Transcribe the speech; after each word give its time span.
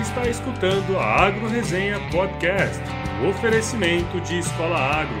está 0.00 0.28
escutando 0.28 0.98
a 0.98 1.26
Agro 1.26 1.48
Resenha 1.48 1.98
Podcast, 2.10 2.80
um 3.20 3.30
oferecimento 3.30 4.20
de 4.20 4.38
Escola 4.38 4.78
Agro, 4.78 5.16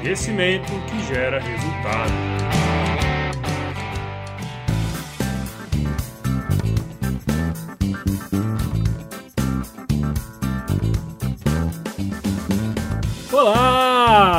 conhecimento 0.00 0.72
que 0.88 0.98
gera 1.12 1.38
resultado. 1.38 2.12
Olá, 13.32 13.71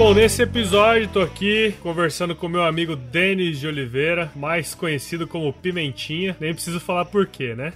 Bom, 0.00 0.14
nesse 0.14 0.40
episódio 0.40 1.06
tô 1.08 1.20
aqui 1.20 1.74
conversando 1.82 2.34
com 2.34 2.48
meu 2.48 2.62
amigo 2.62 2.96
Denis 2.96 3.60
de 3.60 3.66
Oliveira, 3.66 4.32
mais 4.34 4.74
conhecido 4.74 5.26
como 5.26 5.52
Pimentinha. 5.52 6.34
Nem 6.40 6.54
preciso 6.54 6.80
falar 6.80 7.04
porquê, 7.04 7.54
né? 7.54 7.74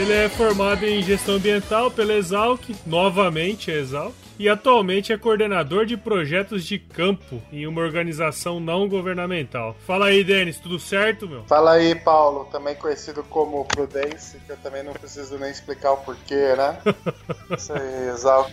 Ele 0.00 0.12
é 0.12 0.28
formado 0.28 0.86
em 0.86 1.02
gestão 1.02 1.34
ambiental 1.34 1.90
pela 1.90 2.14
Exalc, 2.14 2.62
novamente 2.86 3.68
a 3.68 3.74
Exalc 3.74 4.27
e 4.38 4.48
atualmente 4.48 5.12
é 5.12 5.18
coordenador 5.18 5.84
de 5.84 5.96
projetos 5.96 6.64
de 6.64 6.78
campo 6.78 7.42
em 7.52 7.66
uma 7.66 7.80
organização 7.80 8.60
não 8.60 8.88
governamental. 8.88 9.76
Fala 9.86 10.06
aí, 10.06 10.22
Denis, 10.22 10.60
tudo 10.60 10.78
certo, 10.78 11.28
meu? 11.28 11.44
Fala 11.44 11.72
aí, 11.72 11.94
Paulo, 11.94 12.44
também 12.46 12.74
conhecido 12.74 13.22
como 13.24 13.64
Prudence, 13.64 14.38
que 14.46 14.52
eu 14.52 14.56
também 14.58 14.82
não 14.82 14.92
preciso 14.92 15.38
nem 15.38 15.50
explicar 15.50 15.92
o 15.92 15.96
porquê, 15.98 16.54
né? 16.56 16.78
Isso 17.56 17.72
aí, 17.72 18.08
Exalc, 18.10 18.52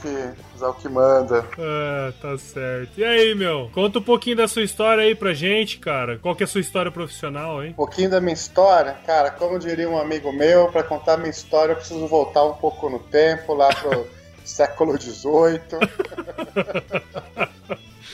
Exalc 0.55 0.83
manda. 0.85 1.45
É, 1.57 2.13
tá 2.21 2.37
certo. 2.37 2.97
E 2.97 3.03
aí, 3.03 3.35
meu? 3.35 3.69
Conta 3.73 3.99
um 3.99 4.03
pouquinho 4.03 4.37
da 4.37 4.47
sua 4.47 4.63
história 4.63 5.03
aí 5.03 5.13
pra 5.13 5.33
gente, 5.33 5.77
cara. 5.77 6.17
Qual 6.17 6.35
que 6.35 6.43
é 6.43 6.45
a 6.45 6.47
sua 6.47 6.61
história 6.61 6.91
profissional, 6.91 7.63
hein? 7.63 7.71
Um 7.71 7.75
pouquinho 7.75 8.09
da 8.09 8.19
minha 8.19 8.33
história? 8.33 8.95
Cara, 9.05 9.31
como 9.31 9.59
diria 9.59 9.89
um 9.89 9.97
amigo 9.97 10.31
meu, 10.31 10.67
para 10.71 10.83
contar 10.83 11.17
minha 11.17 11.29
história 11.29 11.73
eu 11.73 11.77
preciso 11.77 12.07
voltar 12.07 12.43
um 12.43 12.53
pouco 12.53 12.89
no 12.89 12.99
tempo, 12.99 13.53
lá 13.53 13.69
pro 13.69 14.14
século 14.45 14.97
XVIII. 14.97 15.59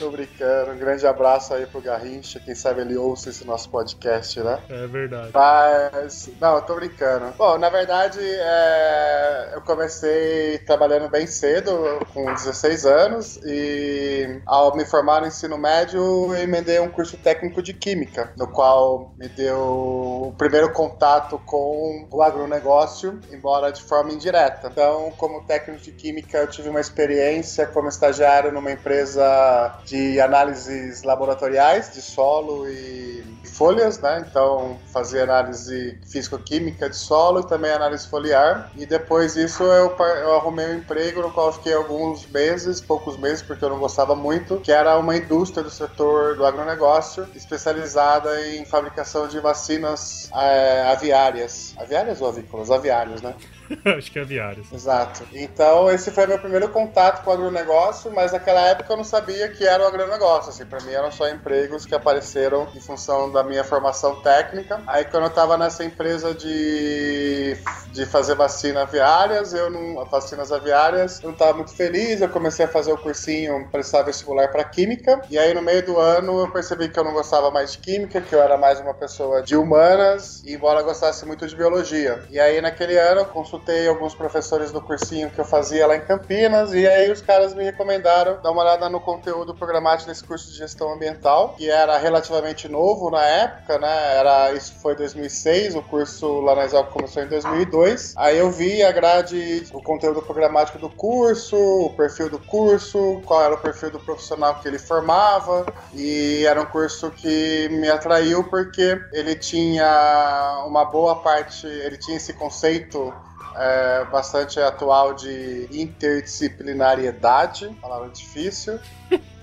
Tô 0.02 0.10
brincando. 0.10 0.72
Um 0.72 0.78
grande 0.80 1.06
abraço 1.06 1.54
aí 1.54 1.68
pro 1.68 1.80
Garrincha. 1.80 2.40
Quem 2.40 2.56
sabe 2.56 2.82
ele 2.82 2.98
ouça 2.98 3.30
esse 3.30 3.46
nosso 3.46 3.70
podcast, 3.70 4.40
né? 4.40 4.60
É 4.68 4.88
verdade. 4.88 5.30
Mas, 5.32 6.28
não, 6.42 6.56
eu 6.56 6.62
tô 6.64 6.74
brincando. 6.74 7.32
Bom, 7.38 7.59
na 7.59 7.70
verdade, 7.70 8.20
é... 8.20 9.52
eu 9.53 9.62
comecei 9.62 10.58
trabalhando 10.66 11.08
bem 11.08 11.28
cedo, 11.28 12.00
com 12.16 12.34
16 12.34 12.84
anos, 12.88 13.40
e 13.46 14.42
ao 14.48 14.76
me 14.76 14.86
formar 14.86 15.22
no 15.22 15.28
ensino 15.28 15.56
médio, 15.56 16.00
eu 16.00 16.36
emendei 16.36 16.80
um 16.80 16.90
curso 16.90 17.16
técnico 17.18 17.62
de 17.62 17.72
Química, 17.72 18.34
no 18.36 18.47
qual 18.47 19.14
me 19.20 19.30
deu 19.30 19.59
o 19.59 20.34
primeiro 20.36 20.74
contato 20.74 21.40
com 21.46 22.08
o 22.09 22.24
agronegócio, 22.24 23.20
embora 23.32 23.72
de 23.72 23.84
forma 23.84 24.12
indireta. 24.12 24.68
Então, 24.72 25.12
como 25.16 25.44
técnico 25.44 25.80
de 25.84 25.92
Química, 25.92 26.40
eu 26.40 26.47
tive 26.47 26.70
uma 26.70 26.80
experiência 26.80 27.68
como 27.68 27.88
estagiário 27.88 28.52
numa 28.52 28.72
empresa 28.72 29.80
de 29.91 30.22
análises 30.22 31.03
laboratoriais 31.03 31.91
de 31.91 32.02
solo 32.02 32.66
e 32.70 33.22
folhas, 33.43 33.99
né? 33.99 34.26
Então 34.26 34.79
fazia 34.88 35.23
análise 35.23 35.99
físico-química 36.09 36.90
de 36.90 36.96
solo 36.96 37.41
e 37.41 37.47
também 37.47 37.72
análise 37.72 38.08
foliar. 38.08 38.72
E 38.78 38.85
depois 38.85 39.34
disso 39.34 39.64
eu, 39.64 39.93
eu 39.99 40.34
arrumei 40.34 40.67
um 40.67 40.78
emprego 40.78 41.22
no 41.22 41.32
qual 41.34 41.52
fiquei 41.52 41.73
alguns 41.73 42.26
meses, 42.28 42.79
poucos 42.79 43.17
meses, 43.17 43.41
porque 43.41 43.66
eu 43.66 43.70
não 43.70 43.79
gostava 43.79 44.16
muito, 44.16 44.61
que 44.61 44.72
era 44.72 44.97
uma 44.97 45.17
indústria 45.17 45.61
do 45.61 45.70
setor 45.70 46.37
do 46.37 46.46
agronegócio, 46.46 47.28
especializada 47.35 48.47
em 48.47 48.64
fabricação 48.64 49.28
de 49.28 49.41
vacinas 49.41 50.29
é, 50.34 50.84
aviárias. 50.90 51.76
Aviárias 51.78 52.22
ou 52.22 52.29
avícolas? 52.29 52.72
Aviárias, 52.72 53.22
né? 53.22 53.35
Acho 53.97 54.12
que 54.12 54.20
é 54.20 54.22
aviárias. 54.22 54.72
Exato. 54.72 55.23
Então, 55.34 55.90
esse 55.90 56.12
foi 56.12 56.28
meu 56.28 56.40
primeiro 56.40 56.70
contato 56.70 57.23
com 57.23 57.29
o 57.29 57.34
agronegócio, 57.34 58.12
mas 58.14 58.32
naquela 58.32 58.62
época 58.62 58.91
eu 58.91 58.97
não 58.97 59.03
sabia 59.03 59.50
que 59.50 59.66
era 59.66 59.84
o 59.84 59.88
agronegócio. 59.88 60.50
Assim, 60.50 60.66
pra 60.66 60.79
mim 60.82 60.91
eram 60.91 61.12
só 61.12 61.29
empregos 61.29 61.85
que 61.85 61.96
apareceram 61.96 62.68
em 62.76 62.82
função 62.82 63.32
da 63.32 63.44
minha 63.44 63.64
formação 63.64 64.22
técnica. 64.22 64.82
Aí, 64.88 65.06
quando 65.06 65.23
eu 65.26 65.29
tava 65.29 65.58
nessa 65.58 65.84
empresa 65.84 66.34
de, 66.34 67.58
de 67.91 68.06
fazer 68.06 68.35
vacina 68.35 68.82
aviárias, 68.82 69.53
eu 69.53 69.70
não. 69.70 70.06
vacinas 70.06 70.52
aviárias, 70.52 71.22
eu 71.22 71.29
não 71.29 71.38
tava 71.38 71.53
muito 71.53 71.76
feliz. 71.76 72.22
Eu 72.22 72.29
comecei 72.29 72.66
a 72.66 72.70
fazer 72.70 72.91
o 72.91 72.97
cursinho, 72.97 73.68
prestar 73.72 74.03
vestibular 74.03 74.50
para 74.50 74.64
química. 74.64 75.22
E 75.29 75.38
aí, 75.38 75.53
no 75.53 75.62
meio 75.62 75.85
do 75.85 75.97
ano, 75.97 76.41
eu 76.41 76.52
percebi 76.52 76.90
que 76.90 77.00
eu 77.00 77.03
não 77.03 77.14
gostava 77.14 77.50
mais 77.52 77.73
de 77.73 77.79
química, 77.79 78.22
que 78.22 78.34
eu 78.34 78.41
era 78.41 78.58
mais 78.58 78.79
uma 78.79 78.94
pessoa 78.94 79.41
de 79.41 79.56
humanas, 79.56 80.44
embora 80.46 80.82
eu 80.82 80.85
gostasse 80.85 81.26
muito 81.26 81.47
de 81.47 81.56
biologia. 81.56 82.23
E 82.29 82.40
aí, 82.40 82.62
naquele 82.62 82.97
ano, 82.97 83.22
eu 83.22 83.26
consultei 83.26 83.60
alguns 83.87 84.16
professores 84.16 84.72
do 84.72 84.81
cursinho 84.81 85.29
que 85.29 85.40
eu 85.40 85.46
fazia 85.46 85.85
lá 85.87 85.96
em 85.96 86.02
Campinas, 86.02 86.73
e 86.73 86.87
aí 86.87 87.11
os 87.11 87.22
caras 87.22 87.53
me 87.53 87.63
recomendaram 87.63 88.41
dar 88.41 88.52
uma 88.52 88.61
olhada 88.61 88.90
no 88.90 88.99
conteúdo 88.99 89.53
programático 89.53 90.09
desse 90.09 90.23
curso 90.23 90.52
de 90.52 90.58
gestão 90.58 90.91
ambiental, 90.93 91.55
que 91.58 91.69
era 91.69 91.97
relativamente 91.97 92.67
novo 92.67 93.09
na 93.09 93.23
época, 93.23 93.78
né? 93.78 94.17
Era, 94.17 94.52
isso 94.53 94.73
foi 94.81 94.96
2006, 94.96 95.75
o 95.75 95.81
curso 95.81 96.41
lá 96.41 96.55
na 96.55 96.66
Exalc 96.66 96.90
começou 96.91 97.23
em 97.23 97.28
2002. 97.28 98.13
Aí 98.17 98.37
eu 98.37 98.49
vi 98.52 98.84
a 98.84 98.91
grade, 98.91 99.67
o 99.73 99.81
conteúdo 99.81 100.22
programático 100.22 100.78
do 100.78 100.90
curso, 100.90 101.55
o 101.55 101.90
perfil 101.91 102.29
do 102.29 102.40
curso, 102.40 103.22
qual 103.25 103.43
era 103.43 103.53
o 103.53 103.58
perfil 103.58 103.91
do 103.91 103.99
profissional 103.99 104.55
que 104.55 104.67
ele 104.67 104.79
formava, 104.79 105.66
e 105.93 106.46
era 106.46 106.61
um 106.61 106.66
curso 106.66 107.11
que 107.11 107.69
me 107.69 107.90
atraiu 107.90 108.43
porque 108.43 108.99
ele 109.13 109.35
tinha 109.35 110.63
uma 110.67 110.85
boa 110.85 111.22
parte, 111.22 111.67
ele 111.67 111.97
tinha 111.97 112.17
esse 112.17 112.34
conceito 112.34 113.13
é, 113.56 114.06
bastante 114.06 114.59
atual 114.59 115.14
de 115.14 115.68
interdisciplinariedade, 115.72 117.70
palavra 117.82 118.09
difícil, 118.09 118.80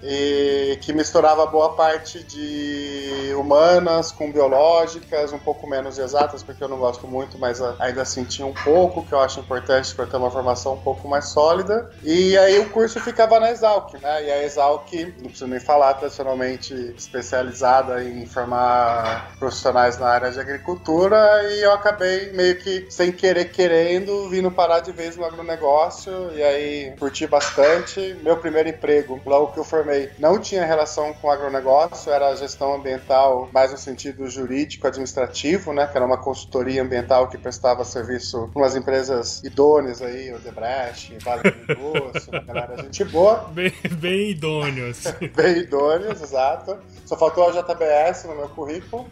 e 0.03 0.79
que 0.81 0.93
misturava 0.93 1.47
boa 1.47 1.75
parte 1.75 2.23
de 2.23 3.33
humanas 3.39 4.13
com 4.13 4.31
biológicas, 4.31 5.33
um 5.33 5.39
pouco 5.39 5.67
menos 5.67 5.99
exatas, 5.99 6.43
porque 6.43 6.63
eu 6.63 6.69
não 6.69 6.79
gosto 6.79 7.07
muito, 7.07 7.39
mas 7.39 7.61
ainda 7.81 8.03
assim 8.03 8.25
tinha 8.25 8.47
um 8.47 8.55
pouco, 8.55 9.05
que 9.05 9.13
eu 9.13 9.21
acho 9.21 9.41
importante 9.41 9.95
para 9.95 10.07
ter 10.07 10.17
uma 10.17 10.31
formação 10.31 10.75
um 10.75 10.81
pouco 10.81 11.09
mais 11.09 11.27
sólida. 11.27 11.91
E 12.03 12.37
aí 12.39 12.59
o 12.59 12.71
curso 12.71 13.01
ficava 13.01 13.41
na 13.41 13.51
Exalc, 13.51 13.95
né? 13.95 14.25
E 14.25 14.31
a 14.31 14.45
Exalc, 14.45 14.93
não 15.19 15.25
preciso 15.25 15.47
nem 15.47 15.61
falar, 15.61 15.95
tradicionalmente 15.95 16.75
especializada 16.97 18.03
em 18.03 18.27
formar 18.27 19.33
profissionais 19.39 19.99
na 19.99 20.09
área 20.09 20.31
de 20.31 20.41
agricultura, 20.41 21.19
e 21.53 21.63
eu 21.63 21.73
acabei 21.73 22.33
meio 22.33 22.57
que 22.59 22.87
sem 22.91 23.13
querer 23.13 23.47
querendo, 23.47 24.29
vindo 24.29 24.51
parar 24.51 24.81
de 24.81 24.93
vez 24.93 25.17
no 25.17 25.25
agronegócio, 25.25 26.31
e 26.35 26.43
aí 26.43 26.93
curti 26.99 27.27
bastante. 27.27 28.17
Meu 28.23 28.37
primeiro 28.37 28.69
emprego, 28.69 29.21
logo 29.25 29.53
que 29.53 29.59
eu 29.59 29.65
formei 29.65 29.88
formei 29.89 30.11
não 30.19 30.39
tinha 30.39 30.65
relação 30.67 31.15
com 31.15 31.31
agronegócio, 31.31 32.13
era 32.13 32.37
gestão 32.37 32.75
ambiental 32.75 33.49
mais 33.53 33.73
no 33.73 33.79
sentido 33.79 34.29
jurídico, 34.29 34.87
administrativo, 34.87 35.73
né? 35.73 35.87
Que 35.87 35.97
era 35.97 36.05
uma 36.05 36.19
consultoria 36.19 36.83
ambiental 36.83 37.29
que 37.29 37.39
prestava 37.39 37.85
serviço 37.85 38.49
para 38.53 38.63
umas 38.63 38.77
empresas 38.77 39.43
idôneas 39.43 40.03
aí, 40.03 40.33
Odebrecht, 40.35 41.17
Vale 41.25 41.51
do 41.51 41.75
Doce, 41.75 42.29
uma 42.31 42.41
galera 42.41 42.83
gente 42.83 43.05
boa. 43.05 43.49
Bem, 43.59 43.73
bem 43.93 44.31
idôneos. 44.31 45.05
bem 45.35 45.59
idôneos, 45.59 46.21
exato. 46.21 46.79
Só 47.07 47.17
faltou 47.17 47.49
a 47.49 47.53
JBS 47.53 48.25
no 48.25 48.37
meu 48.37 48.49
currículo. 48.49 49.09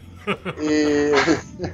E 0.61 1.11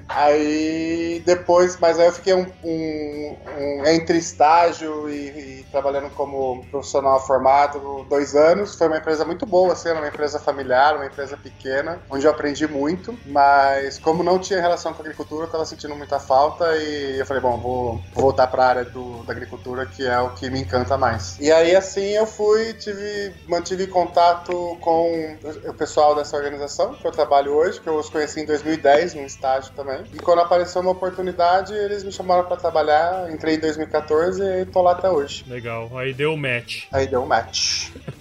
aí 0.07 1.23
depois, 1.25 1.77
mas 1.79 1.99
aí 1.99 2.07
eu 2.07 2.11
fiquei 2.11 2.33
um, 2.33 2.45
um, 2.63 3.37
um 3.57 3.85
entre 3.85 4.17
estágio 4.17 5.09
e, 5.09 5.59
e, 5.59 5.65
trabalhando 5.71 6.09
como 6.11 6.63
profissional 6.69 7.19
formado 7.25 8.05
dois 8.07 8.35
anos. 8.35 8.75
Foi 8.75 8.87
uma 8.87 8.97
empresa 8.97 9.25
muito 9.25 9.45
boa, 9.45 9.73
assim, 9.73 9.89
era 9.89 9.97
uma 9.97 10.07
empresa 10.07 10.39
familiar, 10.39 10.95
uma 10.95 11.05
empresa 11.05 11.35
pequena, 11.35 11.99
onde 12.09 12.25
eu 12.25 12.31
aprendi 12.31 12.67
muito, 12.67 13.17
mas 13.25 13.97
como 13.99 14.23
não 14.23 14.37
tinha 14.37 14.61
relação 14.61 14.93
com 14.93 15.01
a 15.01 15.05
agricultura, 15.05 15.43
eu 15.43 15.47
estava 15.47 15.65
sentindo 15.65 15.95
muita 15.95 16.19
falta 16.19 16.75
e 16.77 17.19
eu 17.19 17.25
falei, 17.25 17.41
bom, 17.41 17.57
vou 17.57 18.01
voltar 18.13 18.47
para 18.47 18.63
a 18.63 18.67
área 18.67 18.85
do, 18.85 19.23
da 19.23 19.33
agricultura, 19.33 19.85
que 19.85 20.05
é 20.05 20.19
o 20.19 20.29
que 20.31 20.49
me 20.49 20.59
encanta 20.59 20.97
mais. 20.97 21.39
E 21.39 21.51
aí 21.51 21.75
assim 21.75 22.11
eu 22.11 22.27
fui, 22.27 22.73
tive, 22.73 23.33
mantive 23.47 23.87
contato 23.87 24.77
com 24.79 25.37
o 25.65 25.73
pessoal 25.73 26.15
dessa 26.15 26.37
organização 26.37 26.93
que 26.93 27.05
eu 27.05 27.11
trabalho 27.11 27.53
hoje, 27.53 27.81
que 27.81 27.87
eu 27.87 27.95
os 27.95 28.09
conheci 28.09 28.42
em 28.43 28.45
2010, 28.45 29.15
num 29.15 29.25
estágio 29.25 29.71
também. 29.73 30.03
E 30.13 30.17
quando 30.17 30.39
apareceu 30.39 30.81
uma 30.81 30.91
oportunidade, 30.91 31.73
eles 31.73 32.03
me 32.03 32.11
chamaram 32.11 32.43
para 32.45 32.57
trabalhar. 32.57 33.31
Entrei 33.31 33.55
em 33.55 33.59
2014 33.59 34.43
e 34.43 34.65
tô 34.65 34.81
lá 34.81 34.91
até 34.91 35.09
hoje. 35.09 35.43
Legal. 35.47 35.89
Aí 35.97 36.13
deu 36.13 36.33
o 36.33 36.37
match. 36.37 36.83
Aí 36.91 37.07
deu 37.07 37.23
um 37.23 37.25
match. 37.25 37.89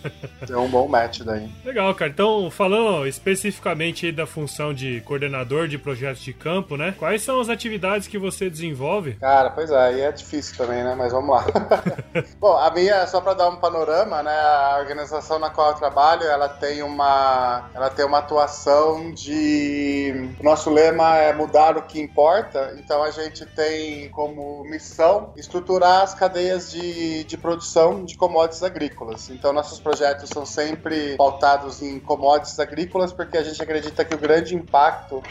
deu 0.47 0.61
um 0.61 0.69
bom 0.69 0.89
match 0.89 1.21
daí. 1.21 1.51
Legal, 1.65 1.95
cara. 1.95 2.11
Então, 2.11 2.51
falando 2.51 3.07
especificamente 3.07 4.11
da 4.13 4.27
função 4.27 4.73
de 4.75 5.01
coordenador 5.03 5.69
de 5.69 5.79
projetos 5.79 6.23
de 6.23 6.33
campo, 6.33 6.77
né? 6.77 6.95
Quais 6.99 7.23
são 7.23 7.41
as 7.41 7.49
atividades 7.49 8.09
que 8.09 8.19
você 8.19 8.49
desenvolve? 8.49 9.15
Cara, 9.15 9.51
pois 9.51 9.71
é, 9.71 9.79
aí 9.79 10.01
é 10.01 10.13
difícil 10.13 10.57
também, 10.57 10.83
né? 10.83 10.95
Mas 10.97 11.13
vamos 11.13 11.31
lá. 11.31 11.47
bom, 12.39 12.57
a 12.57 12.71
minha, 12.71 13.07
só 13.07 13.21
para 13.21 13.35
dar 13.35 13.49
um 13.49 13.57
panorama, 13.57 14.23
né? 14.23 14.33
A 14.33 14.77
organização 14.79 15.39
na 15.39 15.51
qual 15.51 15.71
eu 15.71 15.77
trabalho, 15.77 16.25
ela 16.25 16.49
tem 16.49 16.83
uma, 16.83 17.71
ela 17.75 17.91
tem 17.91 18.05
uma 18.05 18.19
atuação 18.19 19.13
de 19.13 20.33
o 20.39 20.45
nosso 20.45 20.71
lema 20.71 21.17
é 21.17 21.33
mudar 21.33 21.77
o 21.77 21.83
que 21.83 22.01
importa, 22.01 22.75
então 22.79 23.03
a 23.03 23.11
gente 23.11 23.45
tem 23.47 24.09
como 24.11 24.65
missão 24.65 25.33
estruturar 25.37 26.03
as 26.03 26.15
cadeias 26.15 26.71
de, 26.71 27.25
de 27.25 27.37
produção 27.37 28.05
de 28.05 28.17
commodities 28.17 28.63
agrícolas. 28.63 29.31
Então 29.31 29.53
nossos 29.53 29.79
projetos 29.79 29.92
são 30.27 30.45
sempre 30.47 31.17
pautados 31.17 31.83
em 31.83 31.99
commodities 32.01 32.59
agrícolas 32.59 33.13
porque 33.13 33.37
a 33.39 33.43
gente 33.43 33.63
acredita 33.63 34.05
que 34.05 34.15
o 34.15 34.19
grande 34.19 34.55
impacto 34.55 35.23